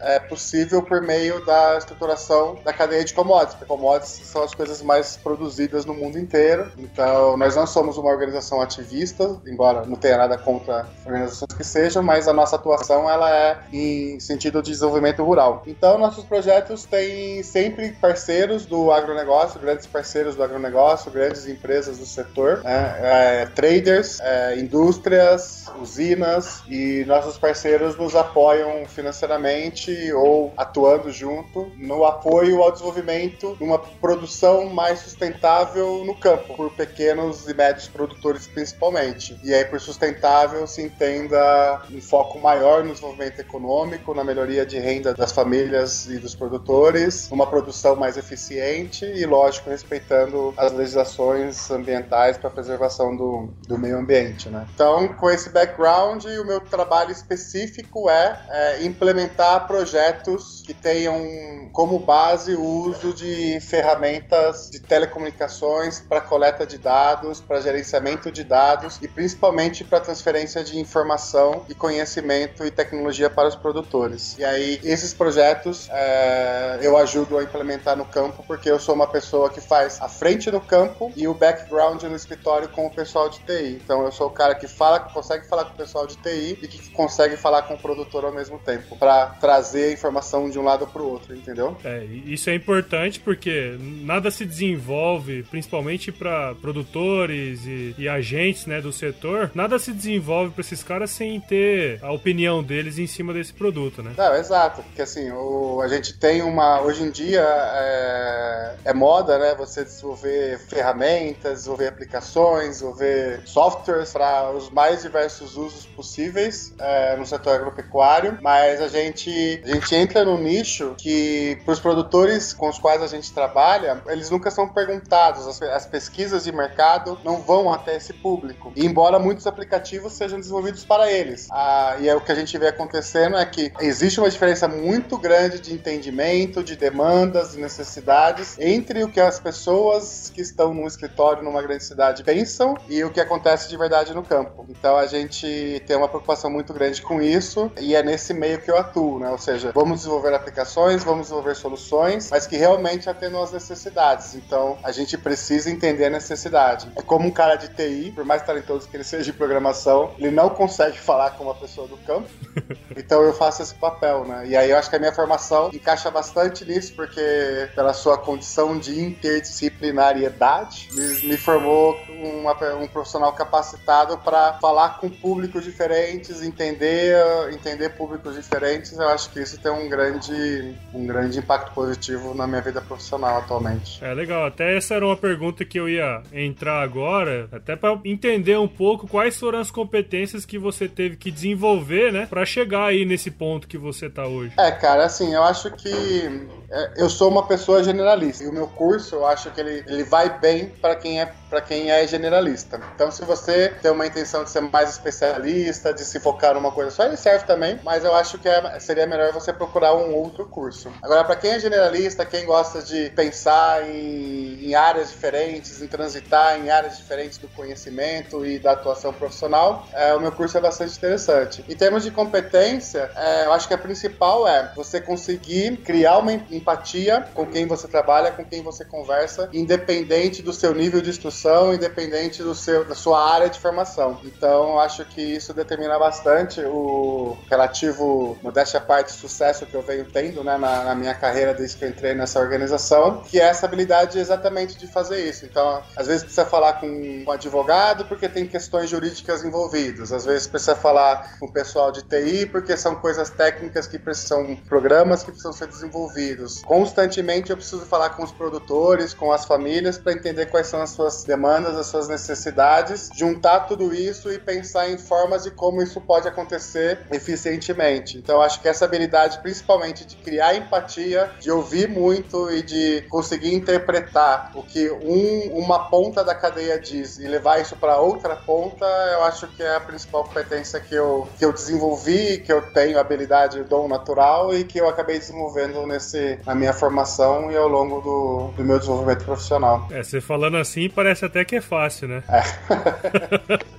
é 0.00 0.18
possível 0.18 0.82
por 0.82 1.00
meio 1.00 1.44
da 1.44 1.78
estruturação 1.78 2.58
da 2.64 2.72
cadeia 2.72 3.04
de 3.04 3.14
commodities. 3.14 3.54
Porque 3.54 3.66
commodities 3.66 4.26
são 4.26 4.42
as 4.42 4.54
coisas 4.54 4.82
mais 4.82 5.16
produzidas 5.16 5.84
no 5.84 5.94
mundo 5.94 6.18
inteiro. 6.18 6.70
Então, 6.78 7.36
nós 7.36 7.56
não 7.56 7.66
somos 7.66 7.96
uma 7.96 8.10
organização 8.10 8.60
ativista, 8.60 9.40
embora 9.46 9.84
não 9.86 9.96
tenha 9.96 10.18
nada 10.18 10.36
contra 10.36 10.86
organizações 11.04 11.52
que 11.54 11.64
sejam, 11.64 12.02
mas 12.02 12.28
a 12.28 12.32
nossa 12.32 12.56
atuação 12.56 13.08
ela 13.08 13.34
é 13.34 13.58
em 13.72 14.20
sentido 14.20 14.62
de 14.62 14.70
desenvolvimento 14.70 15.22
rural. 15.22 15.62
Então, 15.66 15.98
nossos 15.98 16.24
projetos 16.24 16.84
têm 16.84 17.42
sempre 17.42 17.92
parceiros 17.92 18.66
do 18.66 18.92
agronegócio, 18.92 19.60
grandes 19.60 19.86
parceiros 19.86 20.36
do 20.36 20.42
agronegócio, 20.42 21.10
grandes 21.10 21.46
empresas 21.46 21.98
do 21.98 22.06
setor, 22.06 22.62
né? 22.62 22.96
é, 23.00 23.46
traders, 23.46 23.93
é, 24.20 24.58
indústrias, 24.58 25.66
usinas 25.80 26.62
e 26.68 27.04
nossos 27.06 27.38
parceiros 27.38 27.96
nos 27.96 28.14
apoiam 28.14 28.84
financeiramente 28.86 30.12
ou 30.12 30.52
atuando 30.56 31.10
junto 31.10 31.70
no 31.76 32.04
apoio 32.04 32.62
ao 32.62 32.72
desenvolvimento 32.72 33.56
de 33.56 33.64
uma 33.64 33.78
produção 33.78 34.68
mais 34.68 35.00
sustentável 35.00 36.04
no 36.04 36.14
campo, 36.14 36.54
por 36.56 36.70
pequenos 36.72 37.48
e 37.48 37.54
médios 37.54 37.88
produtores 37.88 38.46
principalmente. 38.46 39.38
E 39.42 39.52
aí, 39.52 39.64
por 39.64 39.80
sustentável, 39.80 40.66
se 40.66 40.82
entenda 40.82 41.82
um 41.90 42.00
foco 42.00 42.38
maior 42.38 42.84
no 42.84 42.90
desenvolvimento 42.90 43.40
econômico, 43.40 44.14
na 44.14 44.24
melhoria 44.24 44.64
de 44.64 44.78
renda 44.78 45.14
das 45.14 45.32
famílias 45.32 46.06
e 46.06 46.18
dos 46.18 46.34
produtores, 46.34 47.30
uma 47.30 47.46
produção 47.46 47.96
mais 47.96 48.16
eficiente 48.16 49.04
e, 49.04 49.24
lógico, 49.26 49.70
respeitando 49.70 50.54
as 50.56 50.72
legislações 50.72 51.70
ambientais 51.70 52.36
para 52.36 52.50
preservação 52.50 53.16
do, 53.16 53.48
do 53.66 53.78
meio 53.84 53.98
ambiente. 53.98 54.48
Né? 54.48 54.66
Então, 54.74 55.08
com 55.08 55.30
esse 55.30 55.50
background, 55.50 56.24
o 56.24 56.44
meu 56.44 56.60
trabalho 56.60 57.12
específico 57.12 58.08
é, 58.08 58.40
é 58.48 58.84
implementar 58.84 59.66
projetos 59.66 60.62
que 60.64 60.72
tenham 60.72 61.68
como 61.72 61.98
base 61.98 62.54
o 62.54 62.62
uso 62.62 63.12
de 63.12 63.60
ferramentas 63.60 64.70
de 64.70 64.80
telecomunicações 64.80 66.00
para 66.00 66.20
coleta 66.20 66.66
de 66.66 66.78
dados, 66.78 67.40
para 67.40 67.60
gerenciamento 67.60 68.30
de 68.32 68.42
dados 68.42 68.98
e 69.02 69.08
principalmente 69.08 69.84
para 69.84 70.00
transferência 70.00 70.64
de 70.64 70.78
informação 70.78 71.64
e 71.68 71.74
conhecimento 71.74 72.64
e 72.64 72.70
tecnologia 72.70 73.28
para 73.28 73.48
os 73.48 73.54
produtores. 73.56 74.36
E 74.38 74.44
aí, 74.44 74.80
esses 74.82 75.12
projetos 75.12 75.88
é, 75.90 76.78
eu 76.80 76.96
ajudo 76.96 77.38
a 77.38 77.42
implementar 77.42 77.96
no 77.96 78.04
campo 78.04 78.44
porque 78.46 78.70
eu 78.70 78.78
sou 78.78 78.94
uma 78.94 79.06
pessoa 79.06 79.50
que 79.50 79.60
faz 79.60 80.00
a 80.00 80.08
frente 80.08 80.50
no 80.50 80.60
campo 80.60 81.12
e 81.16 81.28
o 81.28 81.34
background 81.34 82.02
no 82.04 82.16
escritório 82.16 82.68
com 82.68 82.86
o 82.86 82.90
pessoal 82.90 83.28
de 83.28 83.40
TI. 83.40 83.73
Então. 83.74 84.04
Eu 84.04 84.12
sou 84.12 84.28
o 84.28 84.30
cara 84.30 84.54
que 84.54 84.68
fala, 84.68 85.00
que 85.00 85.12
consegue 85.12 85.46
falar 85.46 85.64
com 85.64 85.74
o 85.74 85.76
pessoal 85.76 86.06
de 86.06 86.16
TI 86.16 86.58
e 86.62 86.68
que 86.68 86.90
consegue 86.90 87.36
falar 87.36 87.62
com 87.62 87.74
o 87.74 87.78
produtor 87.78 88.24
ao 88.24 88.32
mesmo 88.32 88.58
tempo, 88.58 88.96
para 88.96 89.26
trazer 89.40 89.90
a 89.90 89.92
informação 89.92 90.48
de 90.50 90.58
um 90.58 90.62
lado 90.62 90.86
para 90.86 91.02
o 91.02 91.08
outro, 91.08 91.34
entendeu? 91.34 91.76
É, 91.84 92.04
isso 92.04 92.50
é 92.50 92.54
importante 92.54 93.20
porque 93.20 93.76
nada 93.80 94.30
se 94.30 94.44
desenvolve, 94.44 95.42
principalmente 95.44 96.12
para 96.12 96.54
produtores 96.54 97.64
e, 97.64 97.94
e, 97.98 98.08
agentes, 98.08 98.66
né, 98.66 98.80
do 98.80 98.92
setor, 98.92 99.50
nada 99.54 99.78
se 99.78 99.92
desenvolve 99.92 100.52
para 100.52 100.60
esses 100.60 100.82
caras 100.82 101.10
sem 101.10 101.40
ter 101.40 101.98
a 102.02 102.12
opinião 102.12 102.62
deles 102.62 102.98
em 102.98 103.06
cima 103.06 103.32
desse 103.32 103.52
produto, 103.52 104.02
né? 104.02 104.12
Não, 104.16 104.34
exato, 104.34 104.82
porque 104.82 105.02
assim, 105.02 105.30
o, 105.30 105.80
a 105.80 105.88
gente 105.88 106.14
tem 106.14 106.42
uma, 106.42 106.80
hoje 106.80 107.02
em 107.02 107.10
dia 107.10 107.42
é, 107.42 108.74
é 108.84 108.94
moda, 108.94 109.38
né, 109.38 109.54
você 109.54 109.84
desenvolver 109.84 110.58
ferramentas, 110.68 111.60
desenvolver 111.60 111.88
aplicações, 111.88 112.68
desenvolver 112.68 113.42
softwares 113.64 114.12
para 114.12 114.50
os 114.50 114.68
mais 114.70 115.02
diversos 115.02 115.56
usos 115.56 115.86
possíveis 115.86 116.74
é, 116.78 117.16
no 117.16 117.24
setor 117.24 117.56
agropecuário, 117.56 118.38
mas 118.42 118.80
a 118.80 118.88
gente, 118.88 119.62
a 119.64 119.68
gente 119.68 119.94
entra 119.94 120.24
no 120.24 120.36
nicho 120.36 120.94
que 120.98 121.58
para 121.64 121.72
os 121.72 121.80
produtores 121.80 122.52
com 122.52 122.68
os 122.68 122.78
quais 122.78 123.00
a 123.02 123.06
gente 123.06 123.32
trabalha, 123.32 124.02
eles 124.08 124.28
nunca 124.28 124.50
são 124.50 124.68
perguntados, 124.68 125.46
as, 125.46 125.62
as 125.62 125.86
pesquisas 125.86 126.44
de 126.44 126.52
mercado 126.52 127.18
não 127.24 127.40
vão 127.40 127.72
até 127.72 127.96
esse 127.96 128.12
público. 128.12 128.72
E 128.76 128.84
embora 128.84 129.18
muitos 129.18 129.46
aplicativos 129.46 130.12
sejam 130.12 130.38
desenvolvidos 130.38 130.84
para 130.84 131.10
eles, 131.10 131.48
ah, 131.50 131.96
e 132.00 132.08
é 132.08 132.14
o 132.14 132.20
que 132.20 132.32
a 132.32 132.34
gente 132.34 132.56
vê 132.58 132.68
acontecendo 132.68 133.36
é 133.36 133.46
que 133.46 133.72
existe 133.80 134.20
uma 134.20 134.28
diferença 134.28 134.68
muito 134.68 135.16
grande 135.16 135.58
de 135.58 135.72
entendimento, 135.72 136.62
de 136.62 136.76
demandas, 136.76 137.52
de 137.52 137.60
necessidades 137.60 138.56
entre 138.58 139.04
o 139.04 139.08
que 139.08 139.20
as 139.20 139.40
pessoas 139.40 140.30
que 140.34 140.42
estão 140.42 140.74
no 140.74 140.86
escritório 140.86 141.42
numa 141.42 141.62
grande 141.62 141.84
cidade 141.84 142.22
pensam 142.22 142.76
e 142.88 143.02
o 143.02 143.10
que 143.10 143.20
acontece 143.20 143.53
de 143.68 143.76
verdade 143.76 144.14
no 144.14 144.22
campo. 144.22 144.66
Então 144.68 144.96
a 144.96 145.06
gente 145.06 145.82
tem 145.86 145.96
uma 145.96 146.08
preocupação 146.08 146.50
muito 146.50 146.72
grande 146.72 147.00
com 147.02 147.20
isso 147.22 147.70
e 147.80 147.94
é 147.94 148.02
nesse 148.02 148.34
meio 148.34 148.60
que 148.60 148.70
eu 148.70 148.76
atuo, 148.76 149.18
né? 149.18 149.30
Ou 149.30 149.38
seja, 149.38 149.72
vamos 149.72 150.00
desenvolver 150.00 150.34
aplicações, 150.34 151.04
vamos 151.04 151.22
desenvolver 151.22 151.54
soluções, 151.54 152.30
mas 152.30 152.46
que 152.46 152.56
realmente 152.56 153.08
atendam 153.08 153.42
as 153.42 153.52
necessidades. 153.52 154.34
Então 154.34 154.78
a 154.82 154.92
gente 154.92 155.16
precisa 155.16 155.70
entender 155.70 156.06
a 156.06 156.10
necessidade. 156.10 156.90
É 156.96 157.02
como 157.02 157.28
um 157.28 157.30
cara 157.30 157.56
de 157.56 157.68
TI, 157.68 158.12
por 158.14 158.24
mais 158.24 158.42
talentoso 158.42 158.88
que 158.88 158.96
ele 158.96 159.04
seja 159.04 159.24
de 159.24 159.32
programação, 159.32 160.12
ele 160.18 160.30
não 160.30 160.50
consegue 160.50 160.98
falar 160.98 161.30
com 161.32 161.44
uma 161.44 161.54
pessoa 161.54 161.86
do 161.86 161.96
campo. 161.98 162.28
Então 162.96 163.22
eu 163.22 163.32
faço 163.32 163.60
esse 163.60 163.74
papel, 163.74 164.24
né? 164.24 164.46
E 164.46 164.56
aí 164.56 164.70
eu 164.70 164.78
acho 164.78 164.88
que 164.88 164.94
a 164.94 164.98
minha 165.00 165.12
formação 165.12 165.68
encaixa 165.72 166.10
bastante 166.10 166.64
nisso, 166.64 166.94
porque 166.94 167.68
pela 167.74 167.92
sua 167.92 168.16
condição 168.16 168.78
de 168.78 169.00
interdisciplinariedade, 169.00 170.88
me, 170.92 171.28
me 171.28 171.36
formou 171.36 171.96
uma, 172.08 172.52
um 172.76 172.86
profissional 172.86 173.32
capacitado 173.34 174.18
para 174.18 174.54
falar 174.54 174.98
com 174.98 175.08
públicos 175.08 175.64
diferentes, 175.64 176.42
entender, 176.42 177.16
entender 177.52 177.90
públicos 177.90 178.34
diferentes. 178.34 178.92
Eu 178.92 179.08
acho 179.08 179.30
que 179.30 179.40
isso 179.40 179.60
tem 179.60 179.70
um 179.70 179.88
grande, 179.88 180.74
um 180.92 181.06
grande 181.06 181.38
impacto 181.38 181.72
positivo 181.72 182.34
na 182.34 182.46
minha 182.46 182.60
vida 182.60 182.80
profissional 182.80 183.38
atualmente. 183.38 184.02
É 184.04 184.14
legal. 184.14 184.46
Até 184.46 184.76
essa 184.76 184.94
era 184.94 185.06
uma 185.06 185.16
pergunta 185.16 185.64
que 185.64 185.78
eu 185.78 185.88
ia 185.88 186.22
entrar 186.32 186.82
agora, 186.82 187.48
até 187.52 187.76
para 187.76 187.98
entender 188.04 188.58
um 188.58 188.68
pouco 188.68 189.06
quais 189.06 189.38
foram 189.38 189.58
as 189.58 189.70
competências 189.70 190.44
que 190.44 190.58
você 190.58 190.88
teve 190.88 191.16
que 191.16 191.30
desenvolver, 191.30 192.12
né, 192.12 192.26
para 192.26 192.44
chegar 192.44 192.86
aí 192.86 193.04
nesse 193.04 193.30
ponto 193.30 193.66
que 193.66 193.78
você 193.78 194.08
tá 194.08 194.26
hoje. 194.26 194.52
É, 194.58 194.70
cara, 194.70 195.04
assim, 195.04 195.34
eu 195.34 195.42
acho 195.42 195.70
que 195.70 196.48
é, 196.70 197.02
eu 197.02 197.08
sou 197.08 197.30
uma 197.30 197.46
pessoa 197.46 197.82
generalista 197.82 198.44
e 198.44 198.48
o 198.48 198.52
meu 198.52 198.66
curso, 198.66 199.16
eu 199.16 199.26
acho 199.26 199.50
que 199.50 199.60
ele, 199.60 199.84
ele 199.86 200.04
vai 200.04 200.38
bem 200.38 200.66
para 200.80 200.96
quem 200.96 201.20
é 201.20 201.32
para 201.54 201.60
quem 201.60 201.88
é 201.88 202.04
generalista. 202.04 202.80
Então, 202.96 203.12
se 203.12 203.24
você 203.24 203.72
tem 203.80 203.88
uma 203.92 204.04
intenção 204.04 204.42
de 204.42 204.50
ser 204.50 204.60
mais 204.60 204.90
especialista, 204.90 205.94
de 205.94 206.04
se 206.04 206.18
focar 206.18 206.52
numa 206.52 206.72
coisa 206.72 206.90
só, 206.90 207.04
ele 207.04 207.16
serve 207.16 207.44
também, 207.46 207.78
mas 207.84 208.02
eu 208.02 208.12
acho 208.12 208.38
que 208.38 208.48
é, 208.48 208.80
seria 208.80 209.06
melhor 209.06 209.32
você 209.32 209.52
procurar 209.52 209.94
um 209.94 210.12
outro 210.16 210.46
curso. 210.46 210.90
Agora, 211.00 211.22
para 211.22 211.36
quem 211.36 211.52
é 211.52 211.60
generalista, 211.60 212.26
quem 212.26 212.44
gosta 212.44 212.82
de 212.82 213.08
pensar 213.10 213.88
em, 213.88 214.66
em, 214.66 214.74
áreas 214.74 215.10
diferentes, 215.10 215.80
em 215.80 215.86
transitar 215.86 216.58
em 216.58 216.70
áreas 216.70 216.98
diferentes 216.98 217.38
do 217.38 217.46
conhecimento 217.46 218.44
e 218.44 218.58
da 218.58 218.72
atuação 218.72 219.12
profissional, 219.12 219.86
é, 219.92 220.12
o 220.12 220.20
meu 220.20 220.32
curso 220.32 220.58
é 220.58 220.60
bastante 220.60 220.96
interessante. 220.96 221.64
Em 221.68 221.76
termos 221.76 222.02
de 222.02 222.10
competência, 222.10 223.12
é, 223.14 223.46
eu 223.46 223.52
acho 223.52 223.68
que 223.68 223.74
a 223.74 223.78
principal 223.78 224.48
é 224.48 224.72
você 224.74 225.00
conseguir 225.00 225.76
criar 225.84 226.18
uma 226.18 226.32
empatia 226.32 227.24
com 227.32 227.46
quem 227.46 227.64
você 227.64 227.86
trabalha, 227.86 228.32
com 228.32 228.44
quem 228.44 228.60
você 228.60 228.84
conversa, 228.84 229.48
independente 229.52 230.42
do 230.42 230.52
seu 230.52 230.74
nível 230.74 231.00
de 231.00 231.10
instrução, 231.10 231.43
independente 231.74 232.42
do 232.42 232.54
seu, 232.54 232.84
da 232.84 232.94
sua 232.94 233.32
área 233.32 233.48
de 233.48 233.58
formação. 233.58 234.20
Então, 234.24 234.78
acho 234.78 235.04
que 235.04 235.20
isso 235.20 235.52
determina 235.52 235.98
bastante 235.98 236.60
o 236.60 237.36
relativo, 237.48 238.38
modéstia 238.42 238.78
à 238.78 238.82
parte, 238.82 239.12
sucesso 239.12 239.66
que 239.66 239.74
eu 239.74 239.82
venho 239.82 240.04
tendo 240.04 240.42
né, 240.42 240.56
na, 240.56 240.84
na, 240.84 240.94
minha 240.94 241.14
carreira 241.14 241.52
desde 241.52 241.76
que 241.76 241.84
eu 241.84 241.88
entrei 241.88 242.14
nessa 242.14 242.40
organização, 242.40 243.22
que 243.22 243.40
é 243.40 243.44
essa 243.44 243.66
habilidade 243.66 244.18
exatamente 244.18 244.78
de 244.78 244.86
fazer 244.86 245.28
isso. 245.28 245.44
Então, 245.44 245.82
às 245.96 246.06
vezes 246.06 246.22
precisa 246.22 246.46
falar 246.46 246.74
com 246.74 246.86
um 246.86 247.30
advogado 247.30 248.04
porque 248.06 248.28
tem 248.28 248.46
questões 248.46 248.88
jurídicas 248.88 249.44
envolvidas, 249.44 250.12
às 250.12 250.24
vezes 250.24 250.46
precisa 250.46 250.74
falar 250.74 251.38
com 251.38 251.46
o 251.46 251.52
pessoal 251.52 251.90
de 251.90 252.02
TI 252.02 252.46
porque 252.46 252.76
são 252.76 252.94
coisas 252.96 253.30
técnicas 253.30 253.86
que 253.86 253.98
precisam, 253.98 254.56
programas 254.68 255.22
que 255.22 255.30
precisam 255.30 255.52
ser 255.52 255.66
desenvolvidos. 255.66 256.62
Constantemente 256.62 257.50
eu 257.50 257.56
preciso 257.56 257.84
falar 257.86 258.10
com 258.10 258.22
os 258.22 258.32
produtores, 258.32 259.14
com 259.14 259.32
as 259.32 259.44
famílias, 259.44 259.98
para 259.98 260.12
entender 260.12 260.46
quais 260.46 260.66
são 260.66 260.80
as 260.80 260.90
suas 260.90 261.23
demandas, 261.24 261.76
as 261.76 261.86
suas 261.86 262.08
necessidades, 262.08 263.10
juntar 263.14 263.60
tudo 263.60 263.94
isso 263.94 264.30
e 264.30 264.38
pensar 264.38 264.90
em 264.90 264.98
formas 264.98 265.44
de 265.44 265.50
como 265.50 265.82
isso 265.82 266.00
pode 266.00 266.28
acontecer 266.28 267.00
eficientemente. 267.10 268.18
Então, 268.18 268.40
acho 268.40 268.60
que 268.60 268.68
essa 268.68 268.84
habilidade, 268.84 269.38
principalmente 269.40 270.04
de 270.04 270.16
criar 270.16 270.54
empatia, 270.56 271.30
de 271.40 271.50
ouvir 271.50 271.88
muito 271.88 272.50
e 272.50 272.62
de 272.62 273.02
conseguir 273.08 273.54
interpretar 273.54 274.52
o 274.54 274.62
que 274.62 274.90
um, 274.90 275.58
uma 275.58 275.88
ponta 275.88 276.24
da 276.24 276.34
cadeia 276.34 276.78
diz 276.78 277.18
e 277.18 277.26
levar 277.26 277.60
isso 277.60 277.76
para 277.76 277.98
outra 277.98 278.36
ponta, 278.36 278.84
eu 278.84 279.22
acho 279.24 279.46
que 279.48 279.62
é 279.62 279.76
a 279.76 279.80
principal 279.80 280.24
competência 280.24 280.80
que 280.80 280.94
eu, 280.94 281.28
que 281.38 281.44
eu 281.44 281.52
desenvolvi, 281.52 282.38
que 282.38 282.52
eu 282.52 282.62
tenho 282.72 282.98
habilidade, 282.98 283.62
dom 283.64 283.86
natural 283.86 284.54
e 284.54 284.64
que 284.64 284.78
eu 284.78 284.88
acabei 284.88 285.18
desenvolvendo 285.18 285.86
nesse, 285.86 286.38
na 286.44 286.54
minha 286.54 286.72
formação 286.72 287.50
e 287.50 287.56
ao 287.56 287.68
longo 287.68 288.00
do, 288.00 288.56
do 288.56 288.64
meu 288.64 288.78
desenvolvimento 288.78 289.24
profissional. 289.24 289.86
É, 289.90 290.02
você 290.02 290.20
falando 290.20 290.56
assim 290.56 290.88
parece 290.88 291.13
até 291.22 291.44
que 291.44 291.56
é 291.56 291.60
fácil, 291.60 292.08
né? 292.08 292.22
É, 292.28 292.42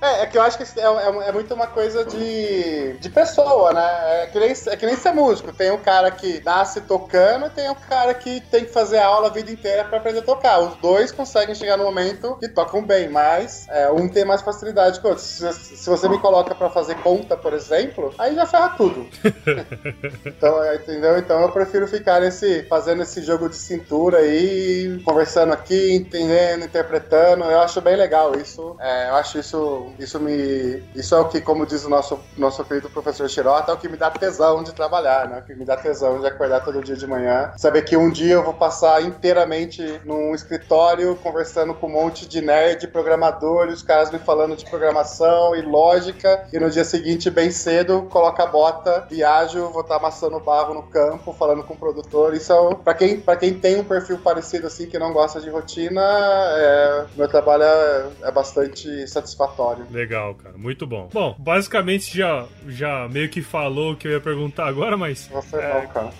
é, 0.06 0.22
é 0.22 0.26
que 0.26 0.38
eu 0.38 0.42
acho 0.42 0.58
que 0.58 0.80
é, 0.80 0.84
é, 0.84 1.28
é, 1.28 1.32
muito 1.32 1.52
uma 1.54 1.66
coisa 1.66 2.04
de, 2.04 2.94
de 2.94 3.10
pessoa, 3.10 3.72
né? 3.72 4.22
É 4.22 4.26
que, 4.26 4.38
nem, 4.38 4.50
é 4.50 4.76
que 4.76 4.86
nem 4.86 4.96
ser 4.96 5.12
músico. 5.12 5.52
Tem 5.52 5.70
o 5.70 5.78
cara 5.78 6.10
que 6.10 6.42
nasce 6.44 6.80
tocando 6.82 7.46
e 7.46 7.50
tem 7.50 7.68
o 7.70 7.74
cara 7.74 8.14
que 8.14 8.40
tem 8.40 8.64
que 8.64 8.72
fazer 8.72 8.98
aula 8.98 9.28
a 9.28 9.30
vida 9.30 9.50
inteira 9.50 9.84
para 9.84 9.98
aprender 9.98 10.20
a 10.20 10.22
tocar. 10.22 10.60
Os 10.60 10.76
dois 10.76 11.12
conseguem 11.12 11.54
chegar 11.54 11.76
no 11.76 11.84
momento 11.84 12.36
que 12.36 12.48
tocam 12.48 12.84
bem, 12.84 13.08
mas 13.08 13.66
é, 13.68 13.90
um 13.90 14.08
tem 14.08 14.24
mais 14.24 14.42
facilidade 14.42 15.00
que 15.00 15.06
o 15.06 15.10
outro. 15.10 15.24
Se, 15.24 15.52
se 15.52 15.88
você 15.88 16.08
me 16.08 16.18
coloca 16.18 16.54
para 16.54 16.70
fazer 16.70 16.96
conta, 16.96 17.36
por 17.36 17.52
exemplo, 17.52 18.14
aí 18.18 18.34
já 18.34 18.46
ferra 18.46 18.70
tudo. 18.76 19.06
então, 20.24 20.62
é, 20.62 20.76
entendeu? 20.76 21.18
Então 21.18 21.40
eu 21.40 21.50
prefiro 21.50 21.86
ficar 21.86 22.20
nesse, 22.20 22.62
fazendo 22.64 23.02
esse 23.02 23.22
jogo 23.22 23.48
de 23.48 23.56
cintura 23.56 24.18
aí, 24.18 25.00
conversando 25.04 25.52
aqui, 25.52 25.94
entendendo, 25.94 26.64
interpretando. 26.64 27.25
Eu 27.32 27.60
acho 27.60 27.80
bem 27.80 27.96
legal 27.96 28.34
isso. 28.38 28.76
É, 28.80 29.10
eu 29.10 29.14
acho 29.16 29.38
isso, 29.38 29.92
isso 29.98 30.20
me, 30.20 30.82
isso 30.94 31.14
é 31.14 31.18
o 31.18 31.28
que, 31.28 31.40
como 31.40 31.66
diz 31.66 31.84
o 31.84 31.88
nosso 31.88 32.18
nosso 32.36 32.64
querido 32.64 32.88
professor 32.90 33.28
Shirota, 33.28 33.72
é 33.72 33.74
o 33.74 33.78
que 33.78 33.88
me 33.88 33.96
dá 33.96 34.10
tesão 34.10 34.62
de 34.62 34.72
trabalhar, 34.72 35.28
né? 35.28 35.38
O 35.38 35.42
que 35.42 35.54
me 35.54 35.64
dá 35.64 35.76
tesão 35.76 36.20
de 36.20 36.26
acordar 36.26 36.64
todo 36.64 36.82
dia 36.82 36.96
de 36.96 37.06
manhã, 37.06 37.52
saber 37.56 37.82
que 37.82 37.96
um 37.96 38.10
dia 38.10 38.34
eu 38.34 38.44
vou 38.44 38.54
passar 38.54 39.02
inteiramente 39.02 40.00
num 40.04 40.34
escritório 40.34 41.16
conversando 41.16 41.74
com 41.74 41.86
um 41.86 41.92
monte 41.92 42.26
de 42.26 42.40
nerd, 42.40 42.86
programadores, 42.88 43.76
os 43.76 43.82
caras 43.82 44.10
me 44.10 44.18
falando 44.18 44.56
de 44.56 44.64
programação 44.68 45.54
e 45.54 45.62
lógica, 45.62 46.46
e 46.52 46.58
no 46.58 46.70
dia 46.70 46.84
seguinte, 46.84 47.30
bem 47.30 47.50
cedo, 47.50 48.02
coloca 48.10 48.42
a 48.42 48.46
bota, 48.46 49.06
viajo, 49.08 49.68
vou 49.70 49.82
estar 49.82 49.96
amassando 49.96 50.38
barro 50.40 50.74
no 50.74 50.82
campo, 50.84 51.32
falando 51.32 51.62
com 51.64 51.74
o 51.74 51.76
produtor. 51.76 52.34
Isso 52.34 52.52
é, 52.52 52.74
para 52.74 52.94
quem, 52.94 53.20
pra 53.20 53.36
quem 53.36 53.54
tem 53.54 53.80
um 53.80 53.84
perfil 53.84 54.18
parecido 54.18 54.66
assim, 54.66 54.86
que 54.86 54.98
não 54.98 55.12
gosta 55.12 55.40
de 55.40 55.50
rotina, 55.50 56.02
é, 56.02 57.04
meu 57.16 57.28
trabalho 57.28 57.62
é, 57.62 58.06
é 58.24 58.30
bastante 58.30 59.06
satisfatório. 59.08 59.86
Legal, 59.90 60.34
cara, 60.34 60.56
muito 60.56 60.86
bom. 60.86 61.08
Bom, 61.12 61.34
basicamente 61.38 62.16
já, 62.16 62.46
já 62.68 63.08
meio 63.08 63.28
que 63.28 63.42
falou 63.42 63.92
o 63.92 63.96
que 63.96 64.06
eu 64.06 64.12
ia 64.12 64.20
perguntar 64.20 64.66
agora, 64.66 64.96
mas. 64.96 65.28
Você 65.28 65.56
é... 65.56 65.74
não, 65.74 65.86
cara. 65.88 66.10